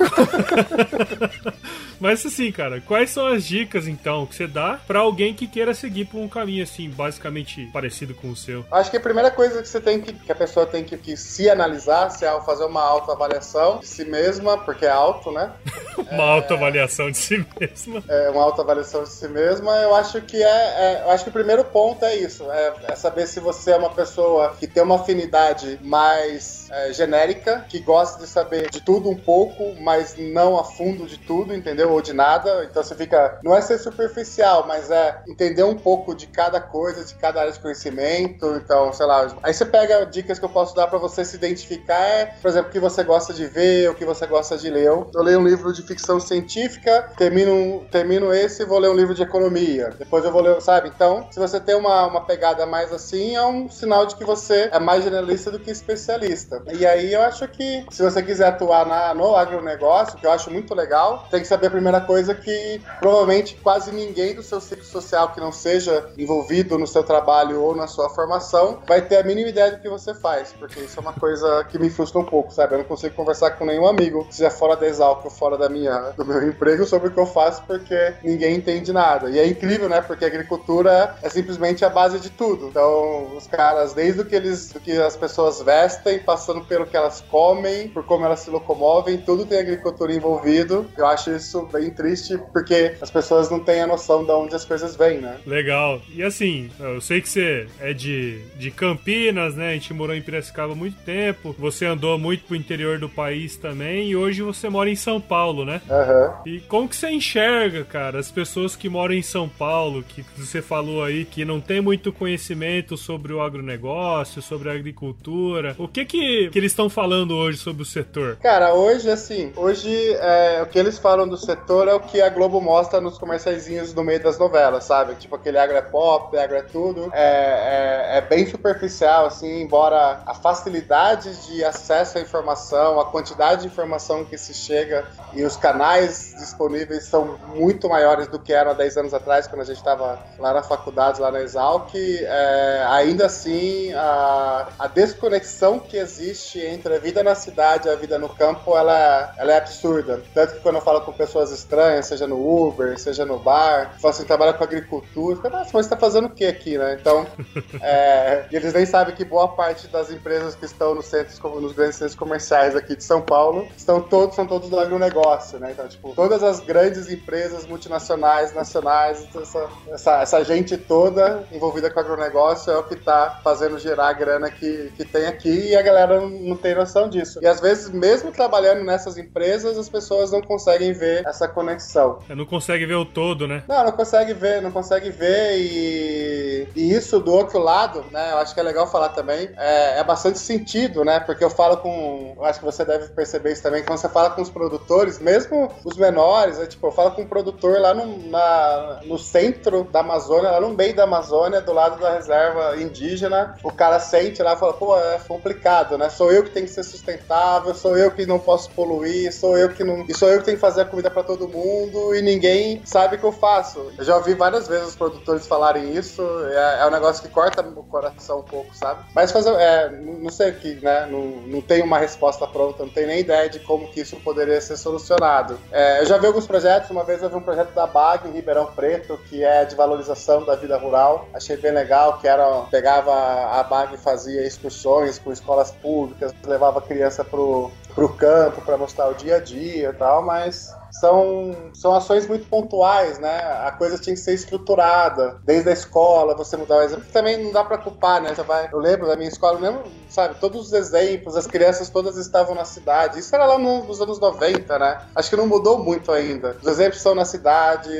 mas 2.00 2.24
assim, 2.24 2.50
cara, 2.50 2.80
quais 2.80 3.10
são 3.10 3.26
as 3.26 3.44
dicas 3.44 3.86
então 3.86 4.26
que 4.26 4.34
você 4.34 4.46
dá 4.46 4.78
para 4.86 5.00
alguém 5.00 5.34
que 5.34 5.46
queira 5.46 5.74
seguir 5.74 6.06
por 6.06 6.18
um 6.18 6.28
caminho 6.28 6.62
assim, 6.62 6.88
basicamente 6.88 7.66
parecido 7.72 8.14
com 8.14 8.30
o 8.30 8.36
seu? 8.36 8.64
Acho 8.70 8.90
que 8.90 8.96
a 8.96 9.00
primeira 9.00 9.30
coisa 9.30 9.62
que 9.62 9.68
você 9.68 9.80
tem 9.80 10.00
que, 10.00 10.12
que 10.12 10.32
a 10.32 10.36
pessoa 10.36 10.66
tem 10.66 10.84
que, 10.84 10.96
que 10.96 11.16
se 11.16 11.48
analisar, 11.50 12.10
se 12.10 12.24
é 12.24 12.40
fazer 12.42 12.64
uma 12.64 12.82
autoavaliação 12.82 13.78
de 13.80 13.86
si 13.86 14.04
mesma, 14.04 14.58
porque 14.58 14.84
é 14.84 14.90
alto, 14.90 15.30
né? 15.30 15.52
Uma 16.10 16.22
é... 16.22 16.30
autoavaliação 16.36 17.10
de 17.10 17.16
si 17.16 17.44
mesma. 17.58 18.02
É, 18.08 18.30
uma 18.30 18.42
autoavaliação 18.42 19.02
de 19.02 19.08
si 19.08 19.26
mesma. 19.28 19.72
Eu 19.78 19.94
acho 19.94 20.20
que 20.22 20.40
é, 20.40 20.85
é, 20.86 21.02
Eu 21.02 21.10
acho 21.10 21.24
que 21.24 21.30
o 21.30 21.32
primeiro 21.32 21.64
ponto 21.64 22.04
é 22.04 22.16
isso. 22.16 22.50
É, 22.50 22.74
é, 22.88 22.96
saber 22.96 23.26
se 23.26 23.40
você 23.40 23.72
é 23.72 23.76
uma 23.76 23.90
pessoa 23.90 24.54
que 24.58 24.66
tem 24.66 24.82
uma 24.82 24.96
afinidade 24.96 25.78
mais 25.82 26.68
é, 26.70 26.92
genérica, 26.92 27.64
que 27.68 27.80
gosta 27.80 28.22
de 28.22 28.28
saber 28.28 28.70
de 28.70 28.80
tudo 28.80 29.08
um 29.08 29.16
pouco, 29.16 29.74
mas 29.80 30.16
não 30.16 30.58
a 30.58 30.64
fundo 30.64 31.06
de 31.06 31.18
tudo, 31.18 31.54
entendeu? 31.54 31.92
Ou 31.92 32.00
de 32.00 32.12
nada. 32.12 32.64
Então 32.64 32.82
você 32.82 32.94
fica. 32.94 33.38
Não 33.42 33.54
é 33.54 33.60
ser 33.60 33.78
superficial, 33.78 34.66
mas 34.66 34.90
é 34.90 35.20
entender 35.28 35.64
um 35.64 35.76
pouco 35.76 36.14
de 36.14 36.26
cada 36.26 36.60
coisa, 36.60 37.04
de 37.04 37.14
cada 37.14 37.40
área 37.40 37.52
de 37.52 37.60
conhecimento. 37.60 38.46
Então, 38.56 38.92
sei 38.92 39.06
lá. 39.06 39.34
Aí 39.42 39.52
você 39.52 39.64
pega 39.64 40.04
dicas 40.04 40.38
que 40.38 40.44
eu 40.44 40.48
posso 40.48 40.74
dar 40.74 40.86
para 40.86 40.98
você 40.98 41.24
se 41.24 41.36
identificar, 41.36 42.00
é, 42.00 42.26
por 42.40 42.48
exemplo, 42.48 42.68
o 42.68 42.72
que 42.72 42.80
você 42.80 43.02
gosta 43.02 43.32
de 43.32 43.46
ver, 43.46 43.90
o 43.90 43.94
que 43.94 44.04
você 44.04 44.26
gosta 44.26 44.56
de 44.56 44.70
ler. 44.70 44.86
Eu 44.86 45.10
leio 45.14 45.40
um 45.40 45.46
livro 45.46 45.72
de 45.72 45.82
ficção 45.82 46.20
científica, 46.20 47.10
termino, 47.16 47.84
termino 47.90 48.32
esse 48.32 48.62
e 48.62 48.66
vou 48.66 48.78
ler 48.78 48.90
um 48.90 48.94
livro 48.94 49.14
de 49.14 49.22
economia. 49.22 49.90
Depois 49.98 50.24
eu 50.24 50.32
vou 50.32 50.42
ler, 50.42 50.60
sabe? 50.60 50.75
Então, 50.84 51.26
se 51.30 51.38
você 51.38 51.60
tem 51.60 51.74
uma, 51.74 52.06
uma 52.06 52.20
pegada 52.22 52.66
mais 52.66 52.92
assim, 52.92 53.36
é 53.36 53.46
um 53.46 53.68
sinal 53.68 54.06
de 54.06 54.16
que 54.16 54.24
você 54.24 54.68
é 54.72 54.78
mais 54.78 55.04
generalista 55.04 55.50
do 55.50 55.60
que 55.60 55.70
especialista. 55.70 56.62
E 56.72 56.84
aí 56.84 57.12
eu 57.12 57.22
acho 57.22 57.46
que 57.48 57.86
se 57.90 58.02
você 58.02 58.22
quiser 58.22 58.48
atuar 58.48 58.86
na, 58.86 59.14
no 59.14 59.36
agronegócio, 59.36 60.18
que 60.18 60.26
eu 60.26 60.32
acho 60.32 60.50
muito 60.50 60.74
legal, 60.74 61.26
tem 61.30 61.40
que 61.40 61.46
saber 61.46 61.68
a 61.68 61.70
primeira 61.70 62.00
coisa 62.00 62.34
que 62.34 62.80
provavelmente 62.98 63.56
quase 63.62 63.92
ninguém 63.92 64.34
do 64.34 64.42
seu 64.42 64.60
ciclo 64.60 64.84
social 64.84 65.32
que 65.32 65.40
não 65.40 65.52
seja 65.52 66.10
envolvido 66.18 66.78
no 66.78 66.86
seu 66.86 67.04
trabalho 67.04 67.62
ou 67.62 67.74
na 67.74 67.86
sua 67.86 68.10
formação 68.10 68.82
vai 68.86 69.02
ter 69.02 69.16
a 69.16 69.22
mínima 69.22 69.48
ideia 69.48 69.72
do 69.72 69.80
que 69.80 69.88
você 69.88 70.14
faz, 70.14 70.52
porque 70.52 70.80
isso 70.80 70.98
é 70.98 71.02
uma 71.02 71.12
coisa 71.12 71.64
que 71.64 71.78
me 71.78 71.90
frustra 71.90 72.20
um 72.20 72.24
pouco, 72.24 72.52
sabe? 72.52 72.74
Eu 72.74 72.78
não 72.78 72.84
consigo 72.84 73.14
conversar 73.14 73.52
com 73.52 73.64
nenhum 73.64 73.86
amigo, 73.86 74.26
seja 74.30 74.50
fora 74.50 74.76
da 74.76 74.86
Exalc 74.86 75.24
ou 75.24 75.30
fora 75.30 75.56
da 75.56 75.68
minha, 75.68 76.12
do 76.16 76.24
meu 76.24 76.42
emprego, 76.48 76.84
sobre 76.84 77.08
o 77.08 77.10
que 77.12 77.20
eu 77.20 77.26
faço, 77.26 77.62
porque 77.66 78.14
ninguém 78.22 78.56
entende 78.56 78.92
nada. 78.92 79.30
E 79.30 79.38
é 79.38 79.46
incrível, 79.46 79.88
né? 79.88 80.00
Porque 80.00 80.24
a 80.24 80.30
agricultura 80.66 81.16
é 81.22 81.28
simplesmente 81.28 81.84
a 81.84 81.88
base 81.88 82.18
de 82.18 82.30
tudo. 82.30 82.68
Então, 82.68 83.36
os 83.36 83.46
caras, 83.46 83.94
desde 83.94 84.20
o 84.20 84.24
que 84.24 84.34
eles, 84.34 84.72
do 84.72 84.80
que 84.80 84.92
as 84.92 85.16
pessoas 85.16 85.62
vestem, 85.62 86.18
passando 86.18 86.64
pelo 86.64 86.86
que 86.86 86.96
elas 86.96 87.20
comem, 87.20 87.88
por 87.88 88.04
como 88.04 88.24
elas 88.24 88.40
se 88.40 88.50
locomovem, 88.50 89.18
tudo 89.18 89.46
tem 89.46 89.58
agricultura 89.58 90.12
envolvido. 90.12 90.86
Eu 90.96 91.06
acho 91.06 91.30
isso 91.30 91.68
bem 91.72 91.90
triste, 91.90 92.38
porque 92.52 92.96
as 93.00 93.10
pessoas 93.10 93.48
não 93.50 93.60
têm 93.60 93.82
a 93.82 93.86
noção 93.86 94.24
de 94.24 94.32
onde 94.32 94.54
as 94.54 94.64
coisas 94.64 94.96
vêm, 94.96 95.18
né? 95.18 95.38
Legal. 95.46 96.00
E 96.12 96.22
assim, 96.22 96.70
eu 96.80 97.00
sei 97.00 97.20
que 97.20 97.28
você 97.28 97.68
é 97.80 97.92
de, 97.92 98.40
de 98.56 98.70
Campinas, 98.70 99.54
né? 99.54 99.70
A 99.70 99.74
gente 99.74 99.94
morou 99.94 100.14
em 100.14 100.22
Piracicaba 100.22 100.72
há 100.72 100.76
muito 100.76 100.98
tempo. 101.02 101.54
Você 101.58 101.86
andou 101.86 102.18
muito 102.18 102.44
pro 102.44 102.56
interior 102.56 102.98
do 102.98 103.08
país 103.08 103.56
também. 103.56 104.10
E 104.10 104.16
hoje 104.16 104.42
você 104.42 104.68
mora 104.68 104.90
em 104.90 104.96
São 104.96 105.20
Paulo, 105.20 105.64
né? 105.64 105.80
Uhum. 105.88 106.54
E 106.54 106.60
como 106.60 106.88
que 106.88 106.96
você 106.96 107.10
enxerga, 107.10 107.84
cara, 107.84 108.18
as 108.18 108.30
pessoas 108.30 108.74
que 108.74 108.88
moram 108.88 109.14
em 109.14 109.22
São 109.22 109.48
Paulo, 109.48 110.02
que 110.02 110.24
você 110.36 110.55
falou 110.62 111.02
aí 111.02 111.24
que 111.24 111.44
não 111.44 111.60
tem 111.60 111.80
muito 111.80 112.12
conhecimento 112.12 112.96
sobre 112.96 113.32
o 113.32 113.40
agronegócio, 113.40 114.42
sobre 114.42 114.70
a 114.70 114.72
agricultura. 114.72 115.74
O 115.78 115.88
que 115.88 116.04
que, 116.04 116.50
que 116.50 116.58
eles 116.58 116.72
estão 116.72 116.88
falando 116.88 117.34
hoje 117.34 117.58
sobre 117.58 117.82
o 117.82 117.86
setor? 117.86 118.36
Cara, 118.36 118.74
hoje, 118.74 119.10
assim, 119.10 119.52
hoje 119.56 119.90
é, 120.14 120.62
o 120.62 120.66
que 120.66 120.78
eles 120.78 120.98
falam 120.98 121.28
do 121.28 121.36
setor 121.36 121.88
é 121.88 121.94
o 121.94 122.00
que 122.00 122.20
a 122.20 122.28
Globo 122.28 122.60
mostra 122.60 123.00
nos 123.00 123.18
comerciaizinhos 123.18 123.94
no 123.94 124.02
meio 124.02 124.22
das 124.22 124.38
novelas, 124.38 124.84
sabe? 124.84 125.14
Tipo, 125.14 125.36
aquele 125.36 125.58
agro 125.58 125.76
é 125.76 125.82
pop, 125.82 126.36
agro 126.36 126.56
é 126.56 126.62
tudo. 126.62 127.10
É, 127.12 128.14
é, 128.14 128.18
é 128.18 128.20
bem 128.20 128.46
superficial, 128.46 129.26
assim, 129.26 129.62
embora 129.62 130.20
a 130.26 130.34
facilidade 130.34 131.46
de 131.46 131.64
acesso 131.64 132.18
à 132.18 132.20
informação, 132.20 133.00
a 133.00 133.06
quantidade 133.06 133.62
de 133.62 133.68
informação 133.68 134.24
que 134.24 134.36
se 134.38 134.54
chega 134.54 135.04
e 135.32 135.44
os 135.44 135.56
canais 135.56 136.34
disponíveis 136.38 137.04
são 137.04 137.38
muito 137.54 137.88
maiores 137.88 138.28
do 138.28 138.38
que 138.38 138.52
eram 138.52 138.70
há 138.70 138.74
10 138.74 138.96
anos 138.98 139.14
atrás, 139.14 139.46
quando 139.46 139.62
a 139.62 139.64
gente 139.64 139.78
estava 139.78 140.18
lá 140.38 140.45
na 140.52 140.62
faculdade, 140.62 141.20
lá 141.20 141.30
na 141.30 141.40
Exalc. 141.40 141.94
É, 141.94 142.86
ainda 142.88 143.26
assim, 143.26 143.92
a, 143.92 144.68
a 144.78 144.86
desconexão 144.88 145.78
que 145.78 145.96
existe 145.96 146.60
entre 146.60 146.94
a 146.94 146.98
vida 146.98 147.22
na 147.22 147.34
cidade 147.34 147.88
e 147.88 147.90
a 147.90 147.96
vida 147.96 148.18
no 148.18 148.28
campo, 148.28 148.76
ela, 148.76 149.32
ela 149.36 149.52
é 149.52 149.56
absurda. 149.56 150.22
Tanto 150.34 150.54
que 150.54 150.60
quando 150.60 150.76
eu 150.76 150.82
falo 150.82 151.00
com 151.00 151.12
pessoas 151.12 151.50
estranhas, 151.50 152.06
seja 152.06 152.26
no 152.26 152.36
Uber, 152.36 152.98
seja 152.98 153.24
no 153.24 153.38
bar, 153.38 153.94
falo 154.00 154.14
assim, 154.14 154.24
trabalha 154.24 154.52
com 154.52 154.64
agricultura, 154.64 155.36
fica, 155.36 155.50
nossa, 155.50 155.70
mas 155.72 155.86
você 155.86 155.90
tá 155.90 155.96
fazendo 155.96 156.26
o 156.26 156.30
que 156.30 156.44
aqui, 156.44 156.78
né? 156.78 156.96
Então, 157.00 157.26
é, 157.82 158.46
eles 158.50 158.72
nem 158.72 158.86
sabem 158.86 159.14
que 159.14 159.24
boa 159.24 159.48
parte 159.48 159.86
das 159.88 160.10
empresas 160.10 160.54
que 160.54 160.64
estão 160.64 160.94
nos 160.94 161.06
centros, 161.06 161.38
nos 161.38 161.72
grandes 161.72 161.96
centros 161.96 162.16
comerciais 162.16 162.74
aqui 162.76 162.96
de 162.96 163.04
São 163.04 163.22
Paulo, 163.22 163.66
estão 163.76 164.00
todos, 164.00 164.34
são 164.34 164.46
todos 164.46 164.68
do 164.68 164.78
agronegócio, 164.78 165.58
né? 165.58 165.72
Então, 165.72 165.88
tipo, 165.88 166.14
todas 166.14 166.42
as 166.42 166.60
grandes 166.60 167.10
empresas 167.10 167.66
multinacionais, 167.66 168.54
nacionais, 168.54 169.26
essa, 169.34 169.68
essa, 169.88 170.22
essa 170.26 170.44
gente 170.44 170.76
toda 170.76 171.44
envolvida 171.52 171.88
com 171.88 172.00
agronegócio 172.00 172.72
é 172.72 172.76
o 172.76 172.82
que 172.82 172.94
está 172.94 173.40
fazendo 173.44 173.78
gerar 173.78 174.08
a 174.08 174.12
grana 174.12 174.50
que, 174.50 174.92
que 174.96 175.04
tem 175.04 175.26
aqui 175.26 175.68
e 175.68 175.76
a 175.76 175.82
galera 175.82 176.20
não, 176.20 176.28
não 176.28 176.56
tem 176.56 176.74
noção 176.74 177.08
disso. 177.08 177.38
E 177.40 177.46
às 177.46 177.60
vezes, 177.60 177.90
mesmo 177.90 178.32
trabalhando 178.32 178.82
nessas 178.84 179.16
empresas, 179.16 179.78
as 179.78 179.88
pessoas 179.88 180.32
não 180.32 180.42
conseguem 180.42 180.92
ver 180.92 181.24
essa 181.24 181.46
conexão. 181.46 182.18
É, 182.28 182.34
não 182.34 182.44
consegue 182.44 182.84
ver 182.84 182.96
o 182.96 183.04
todo, 183.04 183.46
né? 183.46 183.62
Não, 183.68 183.84
não 183.84 183.92
consegue 183.92 184.34
ver, 184.34 184.60
não 184.60 184.72
consegue 184.72 185.10
ver 185.10 185.58
e, 185.58 186.68
e 186.74 186.92
isso 186.92 187.20
do 187.20 187.32
outro 187.32 187.60
lado, 187.60 188.04
né? 188.10 188.32
Eu 188.32 188.38
acho 188.38 188.52
que 188.52 188.58
é 188.58 188.64
legal 188.64 188.90
falar 188.90 189.10
também, 189.10 189.48
é, 189.56 190.00
é 190.00 190.04
bastante 190.04 190.40
sentido, 190.40 191.04
né? 191.04 191.20
Porque 191.20 191.44
eu 191.44 191.50
falo 191.50 191.76
com, 191.76 192.34
eu 192.36 192.44
acho 192.44 192.58
que 192.58 192.64
você 192.64 192.84
deve 192.84 193.08
perceber 193.10 193.52
isso 193.52 193.62
também, 193.62 193.84
quando 193.84 193.98
você 193.98 194.08
fala 194.08 194.30
com 194.30 194.42
os 194.42 194.50
produtores, 194.50 195.20
mesmo 195.20 195.70
os 195.84 195.96
menores, 195.96 196.58
é, 196.58 196.66
tipo, 196.66 196.84
eu 196.88 196.92
falo 196.92 197.12
com 197.12 197.22
um 197.22 197.28
produtor 197.28 197.80
lá 197.80 197.94
no, 197.94 198.28
na, 198.28 199.00
no 199.04 199.16
centro 199.16 199.84
da 199.84 200.00
Amazônia, 200.00 200.15
lá 200.18 200.60
no 200.60 200.70
meio 200.70 200.94
da 200.94 201.04
Amazônia, 201.04 201.60
do 201.60 201.72
lado 201.72 202.00
da 202.00 202.14
reserva 202.14 202.76
indígena, 202.80 203.56
o 203.62 203.70
cara 203.70 203.98
sente 204.00 204.42
lá 204.42 204.54
e 204.54 204.56
fala, 204.56 204.72
pô, 204.72 204.96
é 204.98 205.18
complicado, 205.26 205.98
né? 205.98 206.08
Sou 206.08 206.32
eu 206.32 206.44
que 206.44 206.50
tenho 206.50 206.66
que 206.66 206.72
ser 206.72 206.82
sustentável, 206.82 207.74
sou 207.74 207.96
eu 207.96 208.10
que 208.10 208.26
não 208.26 208.38
posso 208.38 208.70
poluir, 208.70 209.32
sou 209.32 209.56
eu 209.56 209.68
que 209.68 209.84
não. 209.84 210.04
E 210.08 210.14
sou 210.14 210.28
eu 210.28 210.38
que 210.38 210.44
tenho 210.44 210.56
que 210.56 210.60
fazer 210.60 210.82
a 210.82 210.84
comida 210.84 211.10
para 211.10 211.22
todo 211.22 211.48
mundo 211.48 212.14
e 212.14 212.22
ninguém 212.22 212.82
sabe 212.84 213.16
o 213.16 213.18
que 213.18 213.24
eu 213.24 213.32
faço. 213.32 213.92
Eu 213.96 214.04
já 214.04 214.16
ouvi 214.16 214.34
várias 214.34 214.68
vezes 214.68 214.88
os 214.88 214.96
produtores 214.96 215.46
falarem 215.46 215.94
isso, 215.94 216.22
é, 216.50 216.82
é 216.82 216.86
um 216.86 216.90
negócio 216.90 217.22
que 217.22 217.28
corta 217.28 217.62
o 217.62 217.84
coração 217.84 218.40
um 218.40 218.42
pouco, 218.42 218.74
sabe? 218.74 219.04
Mas 219.14 219.32
fazer. 219.32 219.50
É, 219.50 219.90
não 219.90 220.30
sei 220.30 220.50
o 220.50 220.54
que, 220.54 220.74
né? 220.76 221.06
Não, 221.06 221.20
não 221.46 221.60
tenho 221.60 221.84
uma 221.84 221.98
resposta 221.98 222.46
pronta, 222.46 222.84
não 222.84 222.90
tenho 222.90 223.08
nem 223.08 223.20
ideia 223.20 223.48
de 223.48 223.60
como 223.60 223.90
que 223.90 224.00
isso 224.00 224.16
poderia 224.20 224.60
ser 224.60 224.76
solucionado. 224.76 225.58
É, 225.70 226.00
eu 226.00 226.06
já 226.06 226.18
vi 226.18 226.26
alguns 226.26 226.46
projetos, 226.46 226.90
uma 226.90 227.04
vez 227.04 227.22
eu 227.22 227.28
vi 227.28 227.36
um 227.36 227.42
projeto 227.42 227.72
da 227.74 227.86
BAG 227.86 228.28
em 228.28 228.32
Ribeirão 228.32 228.66
Preto, 228.66 229.18
que 229.28 229.44
é 229.44 229.64
de 229.64 229.74
valorização 229.74 230.05
da 230.44 230.56
vida 230.56 230.76
rural. 230.76 231.28
Achei 231.32 231.56
bem 231.56 231.72
legal, 231.72 232.18
que 232.18 232.28
era. 232.28 232.62
Pegava 232.70 233.12
a 233.12 233.62
BAG 233.62 233.94
e 233.94 233.98
fazia 233.98 234.46
excursões 234.46 235.18
com 235.18 235.32
escolas 235.32 235.70
públicas, 235.70 236.34
levava 236.44 236.80
criança 236.80 237.24
pro, 237.24 237.70
pro 237.94 238.08
campo 238.08 238.60
para 238.62 238.76
mostrar 238.76 239.08
o 239.08 239.14
dia 239.14 239.36
a 239.36 239.40
dia 239.40 239.90
e 239.90 239.92
tal, 239.92 240.22
mas 240.22 240.74
são, 240.90 241.54
são 241.74 241.94
ações 241.94 242.26
muito 242.26 242.46
pontuais, 242.48 243.18
né? 243.18 243.38
A 243.64 243.70
coisa 243.70 243.98
tinha 243.98 244.14
que 244.14 244.20
ser 244.20 244.34
estruturada, 244.34 245.38
desde 245.44 245.68
a 245.68 245.72
escola, 245.72 246.34
você 246.34 246.56
mudar 246.56 246.76
o 246.78 246.82
exemplo. 246.82 247.04
Também 247.12 247.42
não 247.42 247.52
dá 247.52 247.64
para 247.64 247.78
culpar, 247.78 248.20
né? 248.20 248.34
Você 248.34 248.42
vai, 248.42 248.68
eu 248.72 248.78
lembro 248.78 249.06
da 249.06 249.16
minha 249.16 249.28
escola, 249.28 249.58
lembro, 249.58 249.84
sabe, 250.08 250.36
todos 250.40 250.66
os 250.66 250.72
exemplos, 250.72 251.36
as 251.36 251.46
crianças 251.46 251.90
todas 251.90 252.16
estavam 252.16 252.54
na 252.54 252.64
cidade. 252.64 253.18
Isso 253.18 253.34
era 253.34 253.46
lá 253.46 253.58
nos 253.58 254.00
anos 254.00 254.18
90, 254.18 254.78
né? 254.78 255.00
Acho 255.14 255.30
que 255.30 255.36
não 255.36 255.46
mudou 255.46 255.78
muito 255.78 256.10
ainda. 256.12 256.56
Os 256.60 256.66
exemplos 256.66 256.96
estão 256.98 257.14
na 257.14 257.24
cidade, 257.24 257.90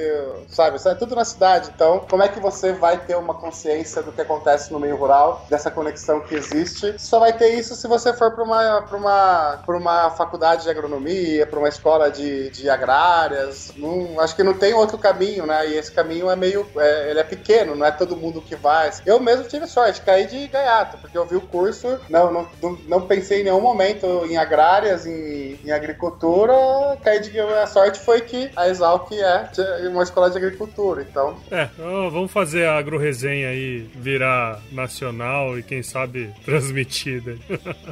sabe? 0.49 0.79
É 0.87 0.95
tudo 0.95 1.17
na 1.17 1.25
cidade. 1.25 1.71
Então, 1.75 2.05
como 2.09 2.23
é 2.23 2.29
que 2.29 2.41
você 2.41 2.73
vai 2.73 2.99
ter 2.99 3.17
uma 3.17 3.35
consciência 3.35 4.03
do 4.03 4.13
que 4.13 4.21
acontece 4.21 4.73
no 4.73 4.79
meio 4.79 4.97
rural, 4.97 5.45
dessa 5.49 5.71
conexão 5.71 6.21
que 6.21 6.35
existe? 6.35 6.95
Só 6.99 7.19
vai 7.19 7.33
ter 7.33 7.49
isso 7.55 7.75
se 7.75 7.89
você 7.89 8.13
for 8.13 8.33
para 8.33 8.45
uma, 8.45 8.83
pra 8.83 8.97
uma, 8.97 9.63
pra 9.65 9.77
uma 9.77 10.11
faculdade 10.11 10.63
de 10.63 10.71
agronomia, 10.71 11.47
para 11.47 11.59
uma 11.59 11.69
escola 11.69 12.11
de, 12.11 12.51
de 12.51 12.71
agrárias. 12.87 13.73
Não, 13.77 14.21
acho 14.21 14.37
que 14.37 14.43
não 14.43 14.55
tem 14.55 14.73
outro 14.73 14.97
caminho, 14.97 15.45
né? 15.47 15.69
E 15.69 15.75
esse 15.75 15.91
caminho 15.91 16.31
é 16.31 16.37
meio. 16.37 16.67
É, 16.77 17.11
ele 17.11 17.21
é 17.21 17.25
pequeno, 17.25 17.75
não 17.75 17.85
é 17.85 17.91
todo 17.91 18.17
mundo 18.17 18.41
que 18.41 18.55
vai. 18.55 18.91
Eu 19.05 19.19
mesmo 19.19 19.45
tive 19.45 19.67
sorte, 19.67 20.01
caí 20.01 20.27
de 20.27 20.47
gaiato, 20.47 20.99
porque 20.99 21.19
eu 21.19 21.27
vi 21.27 21.37
o 21.37 21.41
curso, 21.41 21.99
não, 22.09 22.33
não, 22.33 22.79
não 22.87 23.07
pensei 23.07 23.41
em 23.41 23.45
nenhum 23.45 23.61
momento 23.61 24.25
em 24.27 24.37
agrárias, 24.37 25.07
em, 25.07 25.59
em 25.65 25.71
agricultura, 25.71 26.55
caí 27.03 27.21
de. 27.21 27.39
A 27.39 27.67
sorte 27.67 27.99
foi 27.99 28.21
que 28.21 28.51
a 28.55 28.69
Exalc 28.69 29.11
é 29.13 29.89
uma 29.89 30.03
escola 30.03 30.31
de 30.31 30.39
agricultura, 30.39 31.03
então. 31.03 31.37
É, 31.51 31.69
vamos 31.77 32.31
fazer 32.31 32.67
a 32.67 32.79
agroresenha 32.79 33.49
aí 33.49 33.91
virar 33.95 34.61
nacional 34.71 35.59
e 35.59 35.63
quem 35.63 35.83
sabe 35.83 36.33
transmitida. 36.45 37.37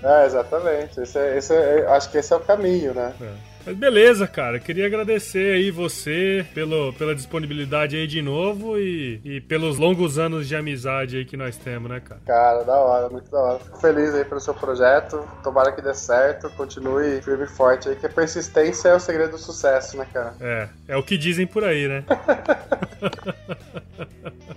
é, 0.03 0.27
exatamente. 0.27 1.01
Esse 1.01 1.19
é, 1.19 1.39
esse 1.39 1.55
é, 1.55 1.87
acho 1.89 2.11
que 2.11 2.19
esse 2.19 2.33
é 2.33 2.37
o 2.37 2.41
caminho, 2.41 2.95
né? 2.95 3.13
É. 3.21 3.54
Mas 3.67 3.77
beleza, 3.77 4.27
cara. 4.27 4.61
Queria 4.61 4.87
agradecer 4.87 5.55
aí 5.55 5.71
você 5.71 6.45
pelo, 6.55 6.93
pela 6.93 7.15
disponibilidade 7.15 7.97
aí 7.97 8.07
de 8.07 8.21
novo 8.21 8.79
e, 8.79 9.21
e 9.25 9.41
pelos 9.41 9.79
longos 9.79 10.19
anos 10.19 10.47
de 10.47 10.55
amizade 10.55 11.17
aí 11.17 11.25
que 11.25 11.37
nós 11.37 11.57
temos, 11.57 11.91
né, 11.91 12.01
cara? 12.01 12.21
Cara, 12.27 12.63
da 12.63 12.77
hora, 12.77 13.09
muito 13.09 13.31
da 13.31 13.41
hora. 13.41 13.59
Fico 13.59 13.81
feliz 13.81 14.15
aí 14.15 14.25
pelo 14.25 14.41
seu 14.41 14.55
projeto. 14.55 15.27
Tomara 15.43 15.73
que 15.73 15.81
dê 15.81 15.95
certo. 15.95 16.51
Continue 16.51 17.23
firme 17.23 17.45
e 17.45 17.49
forte 17.49 17.89
aí, 17.89 17.97
que 17.97 18.07
a 18.07 18.11
persistência 18.11 18.89
é 18.89 18.95
o 18.95 19.01
segredo 19.01 19.33
do 19.33 19.39
sucesso, 19.39 19.97
né, 19.97 20.07
cara? 20.13 20.35
É, 20.41 20.69
é 20.89 20.97
o 20.97 21.03
que 21.03 21.17
dizem 21.17 21.47
por 21.47 21.65
aí, 21.65 21.89
né? 21.89 22.05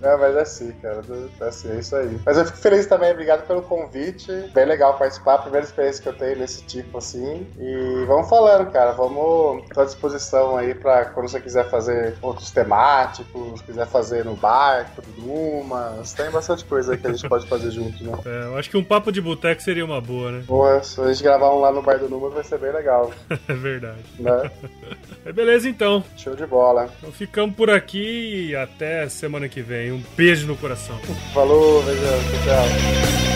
É, 0.01 0.15
mas 0.17 0.36
é 0.36 0.41
assim, 0.41 0.71
cara. 0.81 1.01
É 1.39 1.43
assim, 1.43 1.71
é 1.71 1.79
isso 1.79 1.95
aí. 1.95 2.19
Mas 2.25 2.38
eu 2.38 2.45
fico 2.45 2.57
feliz 2.57 2.86
também, 2.86 3.12
obrigado 3.12 3.45
pelo 3.47 3.62
convite. 3.62 4.31
Bem 4.53 4.65
legal 4.65 4.97
participar, 4.97 5.36
a 5.36 5.39
primeira 5.39 5.65
experiência 5.65 6.01
que 6.01 6.10
eu 6.10 6.13
tenho 6.13 6.39
nesse 6.39 6.63
tipo 6.63 6.97
assim. 6.97 7.47
E 7.57 8.05
vamos 8.05 8.29
falando, 8.29 8.71
cara. 8.71 8.91
Vamos. 8.91 9.63
Tô 9.73 9.81
à 9.81 9.86
disposição 9.86 10.57
aí 10.57 10.73
pra 10.75 11.05
quando 11.05 11.27
você 11.27 11.39
quiser 11.39 11.69
fazer 11.69 12.15
outros 12.21 12.51
temáticos, 12.51 13.62
quiser 13.62 13.88
fazer 13.88 14.25
no 14.25 14.36
barco, 14.36 15.01
Numas. 15.17 16.13
Tem 16.13 16.29
bastante 16.29 16.63
coisa 16.65 16.93
aí 16.93 16.97
que 16.97 17.07
a 17.07 17.12
gente 17.12 17.27
pode 17.27 17.47
fazer 17.47 17.71
junto, 17.71 18.03
né? 18.03 18.17
É, 18.25 18.45
eu 18.45 18.57
acho 18.57 18.69
que 18.69 18.77
um 18.77 18.83
papo 18.83 19.12
de 19.12 19.21
boteco 19.21 19.62
seria 19.62 19.86
uma 19.86 20.01
boa, 20.01 20.31
né? 20.31 20.43
Boa, 20.45 20.81
se 20.83 20.99
a 21.01 21.12
gente 21.12 21.23
gravar 21.23 21.53
um 21.53 21.60
lá 21.60 21.71
no 21.71 21.81
bar 21.81 21.99
do 21.99 22.10
Numas 22.10 22.33
vai 22.33 22.43
ser 22.43 22.60
bem 22.60 22.71
legal. 22.71 23.12
é 23.47 23.53
verdade. 23.53 24.03
Né? 24.19 24.51
É 25.25 25.33
beleza 25.33 25.67
então. 25.67 26.01
Show 26.15 26.38
de 26.38 26.45
bola. 26.45 26.89
Então 26.99 27.12
ficamos 27.12 27.53
por 27.53 27.69
aqui 27.69 28.47
e 28.47 28.55
até 28.55 29.10
semana 29.10 29.49
que 29.49 29.62
vem. 29.62 29.87
Um 29.91 30.04
beijo 30.15 30.47
no 30.47 30.58
coração. 30.58 30.97
Falou, 31.34 31.84
beijão, 31.84 32.19
tchau. 32.43 33.28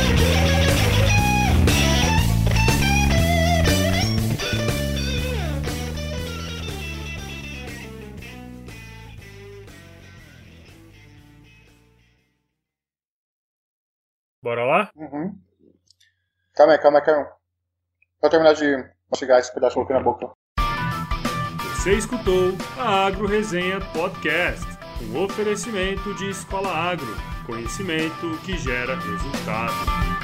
Bora 14.43 14.65
lá? 14.65 14.91
Uhum. 14.95 15.37
Calma 16.55 16.73
aí, 16.73 16.79
calma 16.79 16.99
aí, 16.99 17.05
calma 17.05 17.21
aí. 17.21 17.27
Vou 18.21 18.29
terminar 18.29 18.53
de 18.53 18.89
mastigar 19.09 19.39
esse 19.39 19.53
pedaço 19.53 19.75
que 19.75 19.81
eu 19.81 19.85
coloquei 19.85 19.95
na 19.95 20.03
boca. 20.03 20.33
Você 21.75 21.93
escutou 21.93 22.53
a 22.77 23.07
Agro 23.07 23.25
Resenha 23.27 23.79
Podcast, 23.93 24.65
um 25.09 25.23
oferecimento 25.23 26.13
de 26.15 26.29
Escola 26.29 26.69
Agro, 26.69 27.15
conhecimento 27.45 28.37
que 28.43 28.57
gera 28.57 28.95
resultado. 28.95 30.20